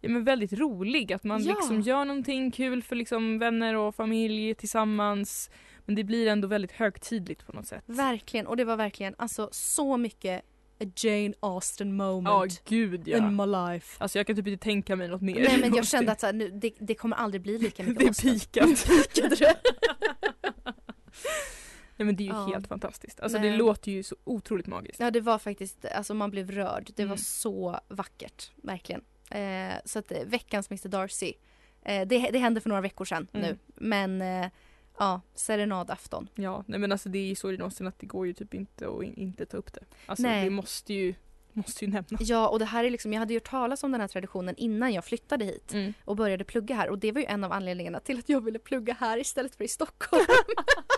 ja, 0.00 0.08
men 0.08 0.24
väldigt 0.24 0.52
rolig. 0.52 1.12
Att 1.12 1.24
man 1.24 1.42
Ja. 1.42 1.54
liksom 1.54 1.80
gör 1.80 2.04
någonting 2.04 2.50
kul 2.50 2.82
för 2.82 2.96
liksom 2.96 3.38
vänner 3.38 3.76
och 3.76 3.94
familj 3.94 4.54
tillsammans. 4.54 5.50
Men 5.86 5.94
det 5.94 6.04
blir 6.04 6.26
ändå 6.26 6.48
väldigt 6.48 6.72
högtidligt 6.72 7.46
på 7.46 7.52
något 7.52 7.66
sätt. 7.66 7.82
Verkligen. 7.86 8.46
Och 8.46 8.56
det 8.56 8.64
var 8.64 8.76
verkligen 8.76 9.14
alltså 9.18 9.48
så 9.52 9.96
mycket 9.96 10.42
a 10.80 10.84
Jane 10.96 11.34
Austen 11.40 11.96
moment 11.96 12.62
gud 12.68 13.08
ja. 13.08 13.18
in 13.18 13.36
my 13.36 13.46
life. 13.46 13.96
Alltså 14.02 14.18
jag 14.18 14.26
kan 14.26 14.36
typ 14.36 14.46
inte 14.46 14.64
tänka 14.64 14.96
mig 14.96 15.08
något 15.08 15.22
mer. 15.22 15.34
Nej 15.34 15.58
men 15.60 15.74
jag 15.74 15.86
kände 15.86 16.12
att 16.12 16.20
så 16.20 16.26
här, 16.26 16.32
nu, 16.32 16.50
det, 16.50 16.74
det 16.78 16.94
kommer 16.94 17.16
aldrig 17.16 17.42
bli 17.42 17.58
lika 17.58 17.82
mycket 17.82 17.98
det 18.22 18.28
är 18.28 18.32
pikat. 18.32 18.86
Nej 21.96 22.06
men 22.06 22.16
det 22.16 22.22
är 22.22 22.24
ju 22.24 22.30
Ja. 22.32 22.46
helt 22.46 22.66
fantastiskt. 22.66 23.20
Alltså 23.20 23.38
Nej. 23.38 23.50
det 23.50 23.56
låter 23.56 23.92
ju 23.92 24.02
så 24.02 24.16
otroligt 24.24 24.66
magiskt. 24.66 25.00
Ja 25.00 25.10
det 25.10 25.20
var 25.20 25.38
faktiskt, 25.38 25.84
alltså 25.84 26.14
man 26.14 26.30
blev 26.30 26.50
rörd. 26.50 26.90
Det 26.96 27.02
var 27.04 27.06
Mm. 27.06 27.18
så 27.18 27.80
vackert, 27.88 28.50
verkligen. 28.56 29.04
Eh, 29.30 29.74
så 29.84 29.98
att 29.98 30.12
eh, 30.12 30.18
veckans 30.26 30.70
Mr 30.70 30.88
Darcy, 30.88 31.32
eh, 31.82 32.06
det, 32.08 32.30
det 32.30 32.38
hände 32.38 32.60
för 32.60 32.68
några 32.68 32.82
veckor 32.82 33.04
sedan 33.04 33.26
Mm. 33.32 33.46
nu. 33.48 33.58
Men 33.74 34.22
eh, 34.44 34.50
ja, 34.98 35.20
serenadafton. 35.34 36.28
Ja, 36.34 36.64
nej 36.66 36.78
men 36.78 36.92
alltså 36.92 37.08
det 37.08 37.18
är 37.18 37.26
ju 37.26 37.34
så 37.34 37.62
Austen 37.62 37.86
att 37.86 37.98
det 37.98 38.06
går 38.06 38.26
ju 38.26 38.32
typ 38.32 38.54
inte 38.54 38.88
att 38.88 39.02
in, 39.02 39.14
inte 39.14 39.46
ta 39.46 39.56
upp 39.56 39.72
det. 39.72 39.80
Alltså 40.06 40.22
Nej. 40.22 40.44
det 40.44 40.50
måste 40.50 40.94
ju 40.94 41.14
måste 41.52 41.84
ju 41.84 41.90
nämnas. 41.90 42.20
Ja, 42.20 42.48
och 42.48 42.58
det 42.58 42.64
här 42.64 42.84
är 42.84 42.90
liksom, 42.90 43.12
jag 43.12 43.20
hade 43.20 43.32
ju 43.34 43.36
hört 43.40 43.50
talas 43.50 43.82
om 43.84 43.92
den 43.92 44.00
här 44.00 44.08
traditionen 44.08 44.54
innan 44.56 44.92
jag 44.92 45.04
flyttade 45.04 45.44
hit 45.44 45.72
Mm. 45.72 45.94
och 46.04 46.16
började 46.16 46.44
plugga 46.44 46.74
här 46.74 46.88
och 46.90 46.98
det 46.98 47.12
var 47.12 47.20
ju 47.20 47.26
en 47.26 47.44
av 47.44 47.52
anledningarna 47.52 48.00
till 48.00 48.18
att 48.18 48.28
jag 48.28 48.40
ville 48.44 48.58
plugga 48.58 48.94
här 49.00 49.18
istället 49.18 49.56
för 49.56 49.64
i 49.64 49.68
Stockholm. 49.68 50.24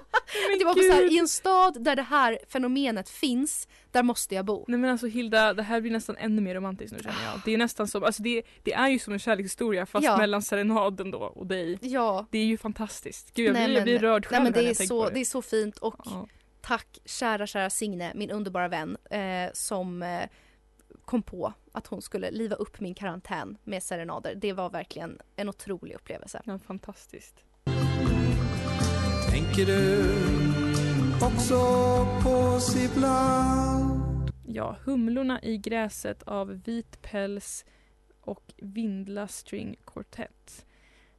det 0.58 0.64
var 0.64 0.74
så 0.74 0.92
här, 0.92 1.12
I 1.12 1.18
en 1.18 1.28
stad 1.28 1.84
där 1.84 1.96
det 1.96 2.02
här 2.02 2.38
fenomenet 2.48 3.08
finns, 3.08 3.68
där 3.90 4.02
måste 4.02 4.34
jag 4.34 4.44
bo. 4.44 4.64
Nej 4.68 4.78
men 4.80 4.90
alltså 4.90 5.06
Hilda, 5.06 5.54
det 5.54 5.62
här 5.62 5.80
blir 5.80 5.90
nästan 5.92 6.16
ännu 6.16 6.42
mer 6.42 6.54
romantiskt 6.54 6.92
nu 6.96 7.02
känner 7.02 7.24
jag. 7.24 7.40
Det 7.44 7.54
är 7.54 7.58
nästan 7.58 7.88
som, 7.88 8.04
alltså 8.04 8.22
det, 8.22 8.42
det 8.62 8.72
är 8.72 8.88
ju 8.88 8.98
som 8.98 9.12
en 9.12 9.18
kärlekshistoria 9.18 9.86
fast 9.86 10.04
Ja. 10.04 10.16
mellan 10.16 10.42
serenaden 10.42 11.10
då 11.10 11.18
och 11.18 11.46
dig. 11.46 11.78
Ja. 11.82 12.26
Det 12.30 12.38
är 12.38 12.44
ju 12.44 12.58
fantastiskt. 12.58 13.34
Gud 13.34 13.46
jag 13.48 13.52
Nej, 13.52 13.64
blir, 13.66 13.74
jag 13.74 13.78
men- 13.80 13.84
blir 13.84 13.98
rörd 13.98 14.26
själv 14.26 14.42
Nej, 14.42 14.52
men 14.52 14.62
det, 14.62 14.68
är 14.68 14.80
jag 14.80 14.88
så, 14.88 15.04
på 15.04 15.10
det 15.10 15.20
är 15.20 15.24
så 15.24 15.42
fint 15.42 15.78
och 15.78 16.00
Ja. 16.04 16.28
tack 16.60 16.98
kära 17.04 17.46
kära 17.46 17.70
Signe, 17.70 18.12
min 18.14 18.30
underbara 18.30 18.68
vän 18.68 18.96
eh, 19.10 19.50
som 19.52 20.02
eh, 20.02 20.22
kom 21.04 21.22
på 21.22 21.52
att 21.72 21.86
hon 21.86 22.02
skulle 22.02 22.30
liva 22.30 22.56
upp 22.56 22.80
min 22.80 22.94
karantän 22.94 23.58
med 23.64 23.82
serenader. 23.82 24.34
Det 24.34 24.52
var 24.52 24.70
verkligen 24.70 25.18
en 25.36 25.48
otrolig 25.48 25.94
upplevelse. 25.94 26.42
Ja, 26.44 26.58
fantastiskt. 26.66 27.34
Tänker 29.36 29.66
du 29.66 30.04
också 31.26 31.56
på 32.22 32.58
ibland? 32.84 34.30
Ja, 34.46 34.76
Humlorna 34.84 35.42
i 35.42 35.58
gräset 35.58 36.22
av 36.22 36.62
Vit 36.64 37.02
päls 37.02 37.64
och 38.20 38.54
Vindla 38.56 39.28
String 39.28 39.76
Quartet. 39.86 40.66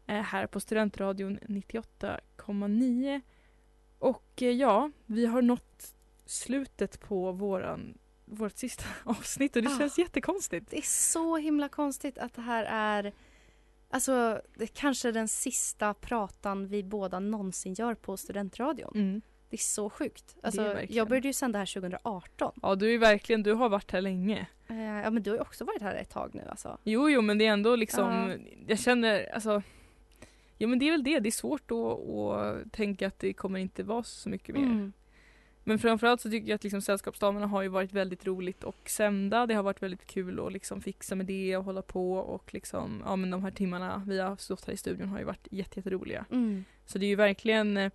Är 0.06 0.22
här 0.22 0.48
på 0.48 0.60
Studentradion 0.60 1.40
98,9. 1.40 3.22
Och 4.00 4.42
eh, 4.42 4.52
ja, 4.52 4.92
vi 5.06 5.26
har 5.26 5.42
nått 5.42 5.94
slutet 6.26 7.00
på 7.00 7.32
våran, 7.32 7.98
vårt 8.26 8.58
sista 8.58 8.86
avsnitt 9.04 9.56
och 9.56 9.62
det 9.62 9.70
Ah. 9.70 9.80
känns 9.80 9.98
jättekonstigt. 9.98 10.72
Det 10.72 10.78
är 10.78 11.12
så 11.12 11.38
himla 11.38 11.70
konstigt 11.70 12.18
att 12.18 12.34
det 12.34 12.42
här 12.42 12.64
är 12.70 13.14
Alltså, 13.90 14.42
det 14.56 14.64
är 14.64 14.68
kanske 14.68 15.12
den 15.12 15.28
sista 15.28 15.94
pratan 15.94 16.68
vi 16.68 16.84
båda 16.84 17.20
någonsin 17.20 17.74
gör 17.74 17.96
på 17.96 18.18
studentradion. 18.18 18.92
Mm. 18.96 19.22
Det 19.50 19.56
är 19.56 19.58
så 19.58 19.90
sjukt. 19.90 20.36
Alltså, 20.44 20.64
verkligen. 20.64 20.96
jag 20.96 21.08
började 21.08 21.28
ju 21.28 21.34
sända 21.34 21.60
här 21.60 21.66
2018. 21.66 22.60
Ja, 22.62 22.76
du 22.76 22.94
är 22.94 22.98
verkligen, 22.98 23.44
du 23.44 23.54
har 23.54 23.70
varit 23.70 23.92
här 23.92 24.02
länge. 24.02 24.48
Eh, 24.68 24.78
ja, 24.82 25.10
men 25.10 25.24
du 25.24 25.30
har 25.30 25.38
ju 25.38 25.42
också 25.42 25.66
varit 25.66 25.82
här 25.82 25.96
ett 25.96 26.10
tag 26.10 26.30
nu 26.34 26.44
alltså. 26.50 26.78
Jo, 26.84 27.10
jo, 27.10 27.22
men 27.22 27.38
det 27.38 27.46
är 27.46 27.52
ändå 27.54 27.76
liksom, 27.76 28.30
Ja. 28.30 28.52
jag 28.68 28.80
känner, 28.80 29.34
alltså, 29.34 29.62
ja 30.58 30.68
men 30.68 30.80
det 30.80 30.88
är 30.88 30.92
väl 30.92 31.04
det, 31.04 31.20
det 31.20 31.30
är 31.30 31.32
svårt 31.32 31.72
att, 31.72 32.10
att 32.10 32.74
tänka 32.74 33.08
att 33.08 33.20
det 33.20 33.34
kommer 33.34 33.60
inte 33.60 33.84
vara 33.84 34.04
så 34.04 34.30
mycket 34.30 34.56
mer. 34.56 34.64
Mm. 34.64 34.94
Men 35.68 35.80
framförallt 35.80 36.22
så 36.22 36.30
tycker 36.30 36.48
jag 36.50 36.56
att 36.56 36.64
liksom 36.64 36.82
Sällskapsdamerna 36.82 37.48
har 37.48 37.62
ju 37.62 37.68
varit 37.68 37.94
väldigt 37.94 38.26
roligt 38.28 38.64
och 38.64 38.90
sända. 38.90 39.46
Det 39.46 39.54
har 39.54 39.64
varit 39.64 39.82
väldigt 39.84 40.08
kul 40.08 40.40
att 40.40 40.54
liksom 40.54 40.82
fixa 40.82 41.16
med 41.16 41.26
det 41.26 41.58
och 41.58 41.64
hålla 41.64 41.82
på 41.82 42.14
och 42.14 42.54
liksom, 42.54 43.04
ja 43.06 43.16
men 43.16 43.30
de 43.30 43.44
här 43.44 43.52
timmarna 43.52 44.04
vi 44.08 44.20
har 44.20 44.36
stått 44.36 44.66
här 44.66 44.74
i 44.74 44.78
studion 44.78 45.10
har 45.10 45.20
ju 45.20 45.26
varit 45.26 45.48
jätte, 45.52 45.80
jätteroliga. 45.80 46.26
Mm. 46.32 46.66
Så 46.86 46.98
det 46.98 47.06
är 47.06 47.08
ju 47.08 47.16
verkligen, 47.16 47.78
eh, 47.78 47.92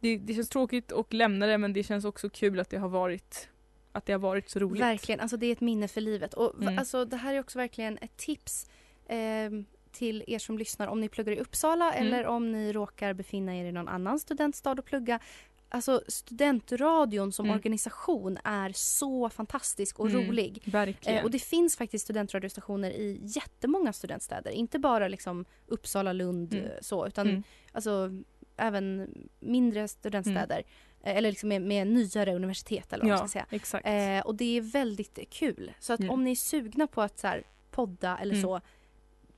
det, 0.00 0.16
det 0.16 0.34
känns 0.34 0.48
tråkigt 0.48 0.92
att 0.92 1.12
lämna 1.12 1.46
det 1.46 1.58
men 1.58 1.72
det 1.72 1.82
känns 1.82 2.04
också 2.04 2.28
kul 2.28 2.60
att 2.60 2.70
det 2.70 2.78
har 2.78 2.88
varit, 2.88 3.48
att 3.92 4.06
det 4.06 4.12
har 4.12 4.20
varit 4.20 4.50
så 4.50 4.58
roligt. 4.58 4.82
Verkligen, 4.82 5.20
alltså 5.20 5.36
det 5.36 5.46
är 5.46 5.52
ett 5.52 5.60
minne 5.60 5.88
för 5.88 6.00
livet. 6.00 6.34
Och 6.34 6.54
Mm. 6.62 6.78
alltså, 6.78 7.04
det 7.04 7.16
här 7.16 7.34
är 7.34 7.40
också 7.40 7.58
verkligen 7.58 7.98
ett 7.98 8.16
tips 8.16 8.70
ehm, 9.08 9.64
till 9.92 10.24
er 10.26 10.38
som 10.38 10.58
lyssnar 10.58 10.86
om 10.86 11.00
ni 11.00 11.08
pluggar 11.08 11.32
i 11.32 11.38
Uppsala 11.40 11.92
Mm. 11.92 12.06
eller 12.06 12.26
om 12.26 12.52
ni 12.52 12.72
råkar 12.72 13.12
befinna 13.14 13.56
er 13.56 13.64
i 13.64 13.72
någon 13.72 13.88
annan 13.88 14.18
studentstad 14.18 14.72
och 14.72 14.84
plugga. 14.84 15.20
Alltså 15.68 16.02
studentradion 16.08 17.32
som 17.32 17.46
Mm. 17.46 17.56
organisation 17.56 18.38
är 18.44 18.72
så 18.74 19.30
fantastisk 19.30 19.98
och 20.00 20.06
Mm, 20.10 20.26
rolig. 20.26 20.62
Verkligen. 20.66 21.18
Eh, 21.18 21.24
och 21.24 21.30
det 21.30 21.38
finns 21.38 21.76
faktiskt 21.76 22.04
studentradiostationer 22.04 22.90
i 22.90 23.20
jättemånga 23.22 23.92
studentstäder. 23.92 24.50
Inte 24.50 24.78
bara 24.78 25.08
liksom 25.08 25.44
Uppsala, 25.66 26.12
Lund 26.12 26.54
Mm. 26.54 26.64
eh, 26.66 26.70
så 26.80 27.06
utan 27.06 27.28
Mm. 27.28 27.42
alltså 27.72 28.10
även 28.56 29.10
mindre 29.40 29.88
studentstäder. 29.88 30.62
Eh, 31.02 31.16
Eller 31.16 31.30
liksom 31.30 31.48
med, 31.48 31.62
med 31.62 31.86
nyare 31.86 32.34
universitet 32.34 32.92
eller 32.92 33.04
vad 33.04 33.08
man 33.10 33.18
ja, 33.18 33.28
ska 33.28 33.32
säga. 33.32 33.46
exakt. 33.50 33.86
Eh, 33.86 34.20
och 34.26 34.34
det 34.34 34.56
är 34.56 34.60
väldigt 34.60 35.18
kul. 35.30 35.72
Så 35.80 35.92
att 35.92 36.00
Mm. 36.00 36.10
om 36.12 36.24
ni 36.24 36.30
är 36.30 36.34
sugna 36.36 36.86
på 36.86 37.02
att 37.02 37.18
så 37.18 37.26
här, 37.26 37.42
podda 37.70 38.18
eller 38.18 38.34
Mm. 38.34 38.42
så, 38.42 38.60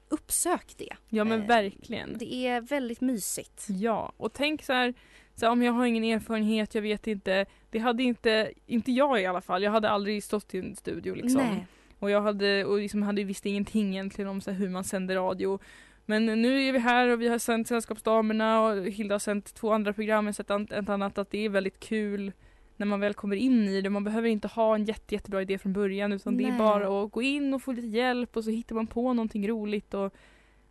uppsök 0.09 0.75
det. 0.77 0.97
ja 1.09 1.25
men 1.25 1.41
eh, 1.43 1.47
verkligen. 1.47 2.19
Det 2.19 2.35
är 2.47 2.61
väldigt 2.61 3.01
mysigt. 3.01 3.67
Ja, 3.69 4.13
och 4.17 4.33
tänk 4.33 4.65
så 4.65 4.73
här, 4.73 4.95
så 5.39 5.51
om 5.51 5.63
jag 5.63 5.73
har 5.73 5.87
ingen 5.87 6.05
erfarenhet, 6.05 6.75
jag 6.75 6.83
vet 6.83 7.07
inte. 7.07 7.47
Det 7.71 7.79
hade 7.79 8.03
inte, 8.03 8.53
inte 8.67 8.93
jag 8.93 9.23
i 9.23 9.27
alla 9.27 9.41
fall, 9.41 9.63
jag 9.63 9.71
hade 9.71 9.91
aldrig 9.91 10.25
stått 10.25 10.55
i 10.55 10.59
en 10.59 10.77
studio 10.77 11.15
liksom. 11.15 11.41
Nej. 11.41 11.67
Och 11.99 12.11
jag 12.11 12.23
hade, 12.23 12.65
och 12.65 12.79
liksom 12.79 13.03
hade 13.03 13.25
visst 13.25 13.47
ingenting 13.47 13.93
egentligen 13.93 14.31
om 14.31 14.41
så 14.41 14.51
hur 14.51 14.69
man 14.69 14.85
sänder 14.85 15.15
radio. 15.15 15.59
Men 16.07 16.27
nu 16.27 16.63
är 16.63 16.73
vi 16.73 16.79
här 16.79 17.09
och 17.09 17.21
vi 17.21 17.29
har 17.29 17.39
sänt 17.39 17.69
Sällskapsdamerna 17.69 18.61
och 18.61 18.87
Hilda 18.87 19.15
har 19.15 19.19
sänt 19.19 19.55
två 19.55 19.73
andra 19.73 19.93
program, 19.93 20.27
jag 20.27 20.35
sett 20.35 20.51
ett 20.51 20.89
annat, 20.89 21.19
att 21.19 21.31
det 21.31 21.45
är 21.45 21.49
väldigt 21.49 21.81
kul 21.81 22.33
när 22.77 22.87
man 22.87 23.01
väl 23.01 23.15
kommer 23.15 23.37
in 23.37 23.69
i 23.69 23.81
det. 23.81 23.91
Man 23.91 24.05
behöver 24.05 24.29
inte 24.29 24.49
ha 24.49 24.75
en 24.75 24.85
jätte, 24.85 25.15
jättebra 25.15 25.43
idé 25.43 25.59
från 25.59 25.73
början 25.73 26.13
utan 26.13 26.37
det 26.37 26.45
är 26.45 26.49
Nej. 26.49 26.59
bara 26.59 27.05
att 27.05 27.13
gå 27.13 27.23
in 27.23 27.55
och 27.55 27.63
få 27.63 27.73
lite 27.73 27.89
hjälp 27.89 28.37
och 28.37 28.45
så 28.45 28.51
hittar 28.51 28.75
man 28.75 28.87
på 28.87 29.13
någonting 29.13 29.49
roligt 29.49 29.95
och 29.95 30.15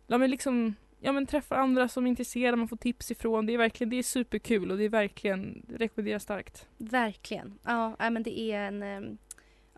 ja, 0.06 0.18
men 0.18 0.30
liksom, 0.30 0.74
ja, 1.00 1.12
men 1.12 1.26
träffa 1.26 1.56
andra 1.56 1.88
som 1.88 2.06
är 2.06 2.10
intresserade, 2.10 2.56
man 2.56 2.68
får 2.68 2.76
tips 2.76 3.10
ifrån. 3.10 3.46
Det 3.46 3.54
är 3.54 3.58
verkligen, 3.58 3.90
det 3.90 3.96
är 3.96 4.02
superkul 4.02 4.70
och 4.70 4.78
det 4.78 4.84
är 4.84 4.88
verkligen, 4.88 5.62
rekommenderar 5.68 6.18
starkt. 6.18 6.66
Verkligen. 6.76 7.58
Ja, 7.64 7.96
men 7.98 8.22
det 8.22 8.40
är 8.40 8.60
en... 8.60 8.82
eh, 8.82 9.00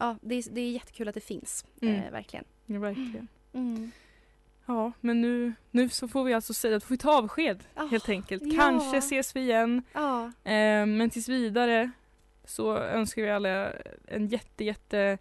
Ja, 0.02 0.16
det 0.22 0.34
är, 0.34 0.44
det 0.54 0.60
är 0.60 0.70
jättekul 0.70 1.08
att 1.08 1.14
det 1.14 1.20
finns. 1.20 1.64
Mm. 1.82 1.94
Eh, 1.94 2.10
verkligen. 2.10 2.44
Ja, 2.66 2.78
verkligen. 2.78 3.28
Mm. 3.52 3.90
Ja, 4.66 4.92
men 5.00 5.20
nu, 5.20 5.52
nu 5.70 5.88
så 5.88 6.08
får 6.08 6.24
vi 6.24 6.34
alltså 6.34 6.54
säga 6.54 6.76
att 6.76 6.82
vi 6.84 6.86
får 6.86 6.96
ta 6.96 7.18
avsked 7.18 7.64
Ah, 7.74 7.86
helt 7.86 8.08
enkelt. 8.08 8.42
ja. 8.46 8.52
Kanske 8.60 8.96
ses 8.98 9.36
vi 9.36 9.40
igen. 9.40 9.82
Ja, 9.92 10.24
Eh, 10.44 10.86
men 10.86 11.10
tills 11.10 11.28
vidare 11.28 11.90
så 12.44 12.76
önskar 12.76 13.22
vi 13.22 13.30
alla 13.30 13.72
en 14.06 14.28
jätte, 14.28 14.64
jätte 14.64 15.18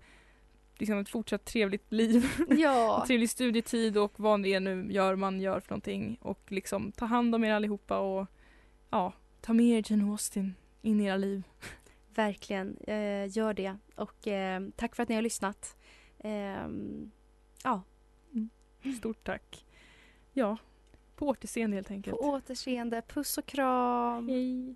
liksom 0.79 0.99
ett 0.99 1.09
fortsatt 1.09 1.45
trevligt 1.45 1.91
liv. 1.91 2.25
ja. 2.49 3.03
trevlig 3.07 3.29
studietid 3.29 3.97
och 3.97 4.13
vad 4.15 4.43
det 4.43 4.53
är 4.53 4.59
nu 4.59 4.87
gör 4.91 5.15
man 5.15 5.41
gör 5.41 5.59
för 5.59 5.69
någonting. 5.71 6.17
Och 6.21 6.51
liksom 6.51 6.91
ta 6.91 7.05
hand 7.05 7.35
om 7.35 7.43
er 7.43 7.53
allihopa 7.53 7.99
och 7.99 8.27
ja, 8.89 9.13
ta 9.41 9.53
med 9.53 9.65
er 9.65 9.91
Jane 9.91 10.11
Austen 10.11 10.55
in 10.81 11.01
i 11.01 11.05
era 11.05 11.17
liv. 11.17 11.43
verkligen. 12.15 12.77
Eh, 12.77 13.37
gör 13.37 13.53
det. 13.53 13.77
Och 13.95 14.27
eh, 14.27 14.61
tack 14.75 14.95
för 14.95 15.03
att 15.03 15.09
ni 15.09 15.15
har 15.15 15.21
lyssnat. 15.21 15.77
Ehm, 16.19 17.11
ja, 17.63 17.81
Stort 18.99 19.23
tack. 19.23 19.65
Ja, 20.33 20.57
på 21.15 21.27
återseende 21.27 21.77
helt 21.77 21.91
enkelt. 21.91 22.17
på 22.17 22.23
återseende. 22.23 23.01
Puss 23.01 23.37
och 23.37 23.45
kram. 23.45 24.29
Hej. 24.29 24.75